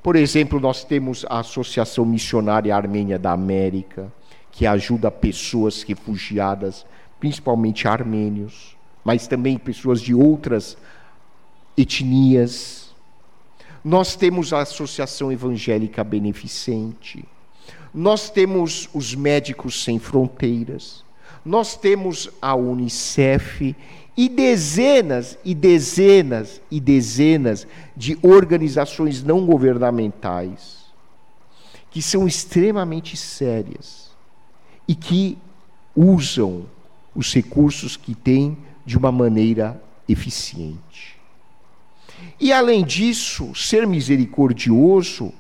Por 0.02 0.16
exemplo, 0.16 0.58
nós 0.58 0.84
temos 0.84 1.24
a 1.28 1.38
Associação 1.40 2.04
Missionária 2.04 2.74
Armênia 2.74 3.18
da 3.18 3.32
América, 3.32 4.12
que 4.50 4.66
ajuda 4.66 5.10
pessoas 5.10 5.82
refugiadas, 5.82 6.84
principalmente 7.20 7.86
armênios, 7.86 8.76
mas 9.04 9.26
também 9.26 9.58
pessoas 9.58 10.00
de 10.00 10.14
outras 10.14 10.76
etnias 11.76 12.83
nós 13.84 14.16
temos 14.16 14.52
a 14.52 14.60
Associação 14.60 15.30
Evangélica 15.30 16.02
Beneficente, 16.02 17.24
nós 17.92 18.30
temos 18.30 18.88
os 18.94 19.14
Médicos 19.14 19.84
Sem 19.84 19.98
Fronteiras, 19.98 21.04
nós 21.44 21.76
temos 21.76 22.30
a 22.40 22.54
Unicef 22.54 23.76
e 24.16 24.28
dezenas 24.28 25.36
e 25.44 25.54
dezenas 25.54 26.60
e 26.70 26.80
dezenas 26.80 27.66
de 27.96 28.18
organizações 28.22 29.22
não 29.22 29.44
governamentais 29.44 30.84
que 31.94 32.02
são 32.02 32.26
extremamente 32.26 33.16
sérias 33.16 34.10
e 34.88 34.96
que 34.96 35.38
usam 35.94 36.66
os 37.14 37.32
recursos 37.32 37.96
que 37.96 38.16
têm 38.16 38.58
de 38.84 38.98
uma 38.98 39.12
maneira 39.12 39.80
eficiente. 40.08 41.13
E 42.40 42.52
além 42.52 42.84
disso, 42.84 43.54
ser 43.54 43.86
misericordioso, 43.86 45.32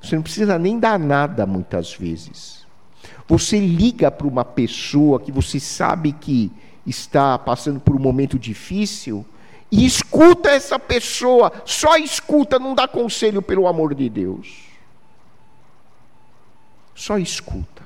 você 0.00 0.16
não 0.16 0.22
precisa 0.22 0.58
nem 0.58 0.78
dar 0.78 0.98
nada 0.98 1.44
muitas 1.46 1.94
vezes. 1.94 2.66
Você 3.28 3.58
liga 3.58 4.10
para 4.10 4.26
uma 4.26 4.44
pessoa 4.44 5.18
que 5.18 5.32
você 5.32 5.58
sabe 5.58 6.12
que 6.12 6.50
está 6.86 7.38
passando 7.38 7.80
por 7.80 7.96
um 7.96 7.98
momento 7.98 8.38
difícil 8.38 9.26
e 9.70 9.84
escuta 9.84 10.50
essa 10.50 10.78
pessoa, 10.78 11.52
só 11.64 11.96
escuta, 11.96 12.58
não 12.58 12.74
dá 12.74 12.86
conselho 12.86 13.42
pelo 13.42 13.66
amor 13.66 13.94
de 13.94 14.08
Deus. 14.08 14.66
Só 16.94 17.18
escuta. 17.18 17.84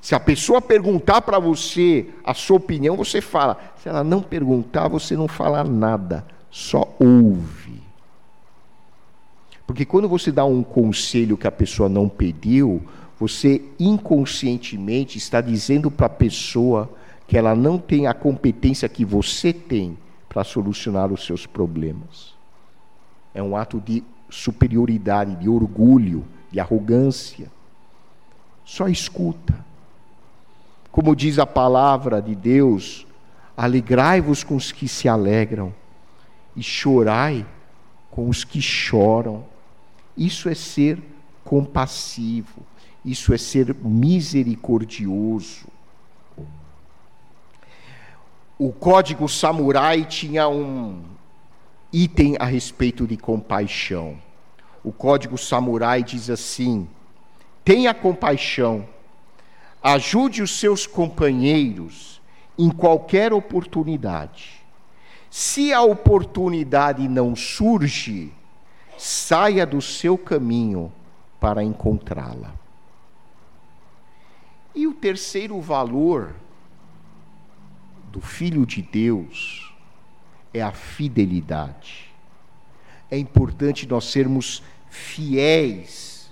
Se 0.00 0.14
a 0.14 0.20
pessoa 0.20 0.60
perguntar 0.60 1.22
para 1.22 1.38
você 1.38 2.08
a 2.24 2.34
sua 2.34 2.58
opinião, 2.58 2.96
você 2.96 3.20
fala. 3.20 3.58
Se 3.82 3.88
ela 3.88 4.04
não 4.04 4.22
perguntar, 4.22 4.86
você 4.86 5.16
não 5.16 5.26
fala 5.26 5.64
nada, 5.64 6.26
só 6.54 6.94
ouve. 7.00 7.82
Porque 9.66 9.84
quando 9.84 10.08
você 10.08 10.30
dá 10.30 10.44
um 10.44 10.62
conselho 10.62 11.36
que 11.36 11.48
a 11.48 11.50
pessoa 11.50 11.88
não 11.88 12.08
pediu, 12.08 12.80
você 13.18 13.60
inconscientemente 13.76 15.18
está 15.18 15.40
dizendo 15.40 15.90
para 15.90 16.06
a 16.06 16.10
pessoa 16.10 16.88
que 17.26 17.36
ela 17.36 17.56
não 17.56 17.76
tem 17.76 18.06
a 18.06 18.14
competência 18.14 18.88
que 18.88 19.04
você 19.04 19.52
tem 19.52 19.98
para 20.28 20.44
solucionar 20.44 21.12
os 21.12 21.26
seus 21.26 21.44
problemas. 21.44 22.34
É 23.34 23.42
um 23.42 23.56
ato 23.56 23.80
de 23.80 24.04
superioridade, 24.30 25.34
de 25.34 25.48
orgulho, 25.48 26.24
de 26.52 26.60
arrogância. 26.60 27.50
Só 28.64 28.86
escuta. 28.86 29.58
Como 30.92 31.16
diz 31.16 31.40
a 31.40 31.46
palavra 31.46 32.22
de 32.22 32.36
Deus, 32.36 33.08
alegrai-vos 33.56 34.44
com 34.44 34.54
os 34.54 34.70
que 34.70 34.86
se 34.86 35.08
alegram 35.08 35.74
e 36.56 36.62
chorai 36.62 37.46
com 38.10 38.28
os 38.28 38.44
que 38.44 38.60
choram. 38.60 39.44
Isso 40.16 40.48
é 40.48 40.54
ser 40.54 41.02
compassivo, 41.44 42.62
isso 43.04 43.34
é 43.34 43.38
ser 43.38 43.74
misericordioso. 43.74 45.66
O 48.56 48.72
código 48.72 49.28
samurai 49.28 50.04
tinha 50.04 50.48
um 50.48 51.02
item 51.92 52.36
a 52.38 52.44
respeito 52.44 53.06
de 53.06 53.16
compaixão. 53.16 54.16
O 54.82 54.92
código 54.92 55.36
samurai 55.36 56.02
diz 56.02 56.30
assim: 56.30 56.88
tenha 57.64 57.92
compaixão, 57.92 58.86
ajude 59.82 60.42
os 60.42 60.52
seus 60.52 60.86
companheiros 60.86 62.20
em 62.56 62.70
qualquer 62.70 63.32
oportunidade. 63.32 64.63
Se 65.36 65.72
a 65.72 65.82
oportunidade 65.82 67.08
não 67.08 67.34
surge, 67.34 68.32
saia 68.96 69.66
do 69.66 69.82
seu 69.82 70.16
caminho 70.16 70.92
para 71.40 71.60
encontrá-la. 71.60 72.54
E 74.72 74.86
o 74.86 74.94
terceiro 74.94 75.60
valor 75.60 76.36
do 78.12 78.20
Filho 78.20 78.64
de 78.64 78.80
Deus 78.80 79.74
é 80.52 80.62
a 80.62 80.70
fidelidade. 80.70 82.14
É 83.10 83.18
importante 83.18 83.88
nós 83.88 84.04
sermos 84.04 84.62
fiéis. 84.88 86.30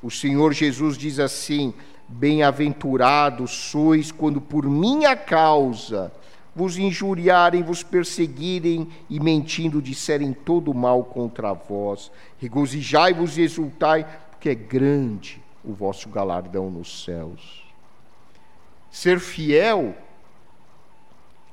O 0.00 0.08
Senhor 0.08 0.52
Jesus 0.52 0.96
diz 0.96 1.18
assim: 1.18 1.74
Bem-aventurados 2.06 3.50
sois 3.50 4.12
quando 4.12 4.40
por 4.40 4.66
minha 4.66 5.16
causa 5.16 6.12
vos 6.56 6.78
injuriarem, 6.78 7.62
vos 7.62 7.82
perseguirem 7.82 8.88
e 9.10 9.20
mentindo 9.20 9.82
disserem 9.82 10.32
todo 10.32 10.72
mal 10.72 11.04
contra 11.04 11.52
vós. 11.52 12.10
Regozijai-vos 12.38 13.36
e 13.36 13.42
exultai, 13.42 14.06
porque 14.30 14.48
é 14.48 14.54
grande 14.54 15.38
o 15.62 15.74
vosso 15.74 16.08
galardão 16.08 16.70
nos 16.70 17.04
céus. 17.04 17.62
Ser 18.90 19.20
fiel 19.20 19.94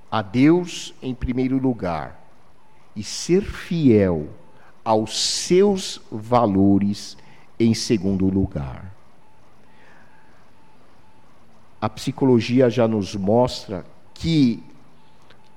a 0.09 0.21
Deus 0.21 0.93
em 1.01 1.13
primeiro 1.13 1.57
lugar 1.57 2.23
e 2.95 3.03
ser 3.03 3.41
fiel 3.41 4.29
aos 4.85 5.19
seus 5.19 5.99
valores 6.09 7.17
em 7.59 7.73
segundo 7.73 8.29
lugar. 8.29 8.93
A 11.81 11.89
psicologia 11.89 12.69
já 12.69 12.87
nos 12.87 13.13
mostra 13.15 13.85
que 14.13 14.63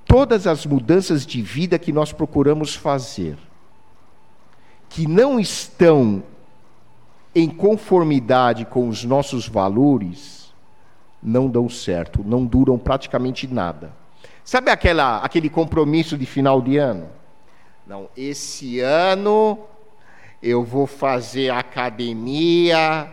todas 0.07 0.47
as 0.47 0.65
mudanças 0.65 1.27
de 1.27 1.43
vida 1.43 1.79
que 1.79 1.93
nós 1.93 2.13
procuramos 2.13 2.75
fazer, 2.75 3.37
que 4.89 5.07
não 5.07 5.39
estão 5.39 6.23
em 7.35 7.51
conformidade 7.51 8.65
com 8.65 8.89
os 8.89 9.05
nossos 9.05 9.47
valores, 9.47 10.55
não 11.23 11.49
dão 11.49 11.69
certo, 11.69 12.25
não 12.25 12.47
duram 12.47 12.79
praticamente 12.79 13.47
nada. 13.47 13.93
Sabe 14.43 14.71
aquela, 14.71 15.19
aquele 15.19 15.51
compromisso 15.51 16.17
de 16.17 16.25
final 16.25 16.63
de 16.63 16.79
ano? 16.79 17.11
Não, 17.87 18.09
esse 18.17 18.81
ano 18.81 19.59
eu 20.43 20.63
vou 20.63 20.87
fazer 20.87 21.51
academia 21.51 23.13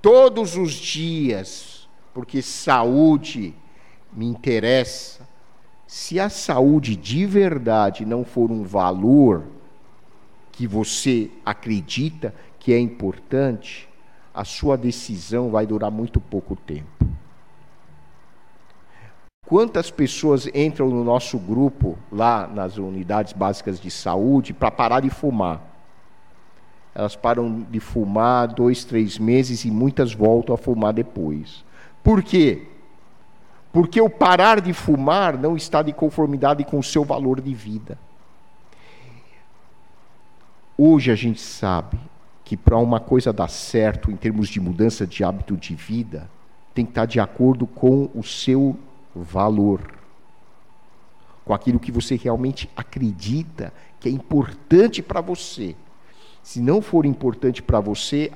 todos 0.00 0.56
os 0.56 0.72
dias, 0.72 1.88
porque 2.14 2.40
saúde 2.40 3.54
me 4.12 4.26
interessa. 4.26 5.19
Se 5.92 6.20
a 6.20 6.28
saúde 6.28 6.94
de 6.94 7.26
verdade 7.26 8.04
não 8.04 8.24
for 8.24 8.48
um 8.48 8.62
valor 8.62 9.42
que 10.52 10.64
você 10.64 11.28
acredita 11.44 12.32
que 12.60 12.72
é 12.72 12.78
importante, 12.78 13.88
a 14.32 14.44
sua 14.44 14.78
decisão 14.78 15.50
vai 15.50 15.66
durar 15.66 15.90
muito 15.90 16.20
pouco 16.20 16.54
tempo. 16.54 17.04
Quantas 19.44 19.90
pessoas 19.90 20.46
entram 20.54 20.88
no 20.90 21.02
nosso 21.02 21.36
grupo, 21.40 21.98
lá 22.12 22.46
nas 22.46 22.76
unidades 22.78 23.32
básicas 23.32 23.80
de 23.80 23.90
saúde, 23.90 24.52
para 24.52 24.70
parar 24.70 25.00
de 25.00 25.10
fumar? 25.10 25.60
Elas 26.94 27.16
param 27.16 27.66
de 27.68 27.80
fumar 27.80 28.46
dois, 28.46 28.84
três 28.84 29.18
meses 29.18 29.64
e 29.64 29.72
muitas 29.72 30.14
voltam 30.14 30.54
a 30.54 30.58
fumar 30.58 30.92
depois. 30.92 31.64
Por 32.00 32.22
quê? 32.22 32.69
Porque 33.72 34.00
o 34.00 34.10
parar 34.10 34.60
de 34.60 34.72
fumar 34.72 35.38
não 35.38 35.56
está 35.56 35.82
de 35.82 35.92
conformidade 35.92 36.64
com 36.64 36.78
o 36.78 36.82
seu 36.82 37.04
valor 37.04 37.40
de 37.40 37.54
vida. 37.54 37.96
Hoje 40.76 41.10
a 41.10 41.14
gente 41.14 41.40
sabe 41.40 41.98
que 42.44 42.56
para 42.56 42.76
uma 42.78 42.98
coisa 42.98 43.32
dar 43.32 43.48
certo 43.48 44.10
em 44.10 44.16
termos 44.16 44.48
de 44.48 44.58
mudança 44.58 45.06
de 45.06 45.22
hábito 45.22 45.56
de 45.56 45.74
vida, 45.74 46.28
tem 46.74 46.84
que 46.84 46.90
estar 46.90 47.06
de 47.06 47.20
acordo 47.20 47.66
com 47.66 48.10
o 48.14 48.24
seu 48.24 48.76
valor, 49.14 49.80
com 51.44 51.54
aquilo 51.54 51.78
que 51.78 51.92
você 51.92 52.16
realmente 52.16 52.68
acredita 52.76 53.72
que 54.00 54.08
é 54.08 54.12
importante 54.12 55.02
para 55.02 55.20
você. 55.20 55.76
Se 56.42 56.60
não 56.60 56.80
for 56.80 57.04
importante 57.04 57.62
para 57.62 57.78
você, 57.78 58.32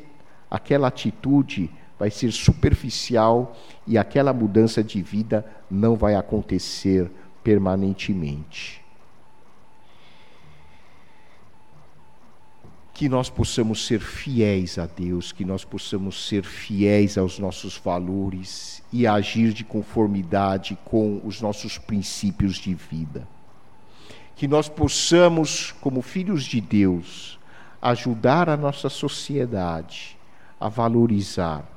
aquela 0.51 0.89
atitude 0.89 1.70
vai 1.99 2.11
ser 2.11 2.32
superficial 2.32 3.57
e 3.86 3.97
aquela 3.97 4.32
mudança 4.32 4.82
de 4.82 5.01
vida 5.03 5.45
não 5.70 5.97
vai 5.97 6.14
acontecer 6.14 7.11
permanentemente. 7.42 8.84
que 12.95 13.09
nós 13.09 13.28
possamos 13.28 13.84
ser 13.84 13.99
fiéis 13.99 14.78
a 14.78 14.86
Deus, 14.86 15.32
que 15.32 15.45
nós 15.45 15.64
possamos 15.64 16.28
ser 16.28 16.45
fiéis 16.45 17.18
aos 17.18 17.40
nossos 17.40 17.76
valores 17.76 18.80
e 18.92 19.05
agir 19.05 19.53
de 19.53 19.64
conformidade 19.64 20.78
com 20.84 21.20
os 21.24 21.40
nossos 21.40 21.76
princípios 21.76 22.55
de 22.55 22.72
vida. 22.72 23.26
Que 24.36 24.47
nós 24.47 24.68
possamos, 24.68 25.72
como 25.80 26.01
filhos 26.03 26.45
de 26.45 26.61
Deus, 26.61 27.36
ajudar 27.82 28.49
a 28.49 28.57
nossa 28.57 28.88
sociedade 28.88 30.16
a 30.61 30.68
valorizar 30.68 31.74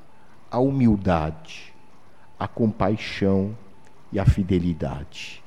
a 0.49 0.59
humildade, 0.59 1.73
a 2.39 2.47
compaixão 2.47 3.55
e 4.11 4.19
a 4.19 4.25
fidelidade. 4.25 5.43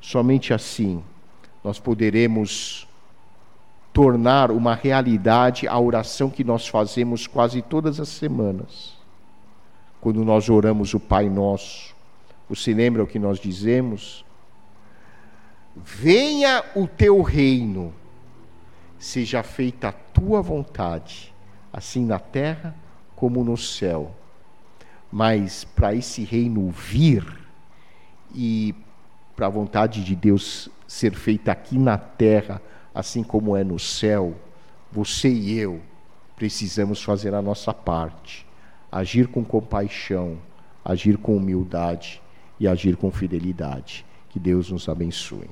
Somente 0.00 0.52
assim 0.54 1.02
nós 1.64 1.78
poderemos 1.78 2.86
tornar 3.92 4.50
uma 4.50 4.74
realidade 4.74 5.66
a 5.66 5.78
oração 5.78 6.30
que 6.30 6.44
nós 6.44 6.68
fazemos 6.68 7.26
quase 7.26 7.62
todas 7.62 7.98
as 7.98 8.08
semanas. 8.08 8.94
Quando 10.00 10.24
nós 10.24 10.48
oramos 10.48 10.94
o 10.94 11.00
Pai 11.00 11.28
Nosso, 11.28 11.96
você 12.48 12.72
lembra 12.72 13.02
o 13.02 13.06
que 13.06 13.18
nós 13.18 13.40
dizemos? 13.40 14.24
Venha 15.74 16.62
o 16.74 16.86
teu 16.86 17.20
reino, 17.20 17.92
seja 18.98 19.42
feita 19.42 19.88
a 19.88 19.92
tua 19.92 20.40
vontade, 20.40 21.34
assim 21.72 22.04
na 22.04 22.18
terra 22.18 22.74
como 23.16 23.42
no 23.42 23.56
céu. 23.56 24.14
Mas 25.10 25.64
para 25.64 25.94
esse 25.94 26.24
reino 26.24 26.70
vir 26.70 27.24
e 28.34 28.74
para 29.34 29.46
a 29.46 29.50
vontade 29.50 30.02
de 30.04 30.16
Deus 30.16 30.68
ser 30.86 31.14
feita 31.14 31.52
aqui 31.52 31.78
na 31.78 31.98
terra, 31.98 32.60
assim 32.94 33.22
como 33.22 33.56
é 33.56 33.62
no 33.62 33.78
céu, 33.78 34.34
você 34.90 35.28
e 35.28 35.58
eu 35.58 35.80
precisamos 36.36 37.02
fazer 37.02 37.34
a 37.34 37.42
nossa 37.42 37.72
parte, 37.72 38.46
agir 38.92 39.26
com 39.26 39.44
compaixão, 39.44 40.38
agir 40.84 41.16
com 41.16 41.36
humildade 41.36 42.20
e 42.60 42.68
agir 42.68 42.96
com 42.96 43.10
fidelidade. 43.10 44.04
Que 44.28 44.38
Deus 44.38 44.70
nos 44.70 44.88
abençoe. 44.88 45.48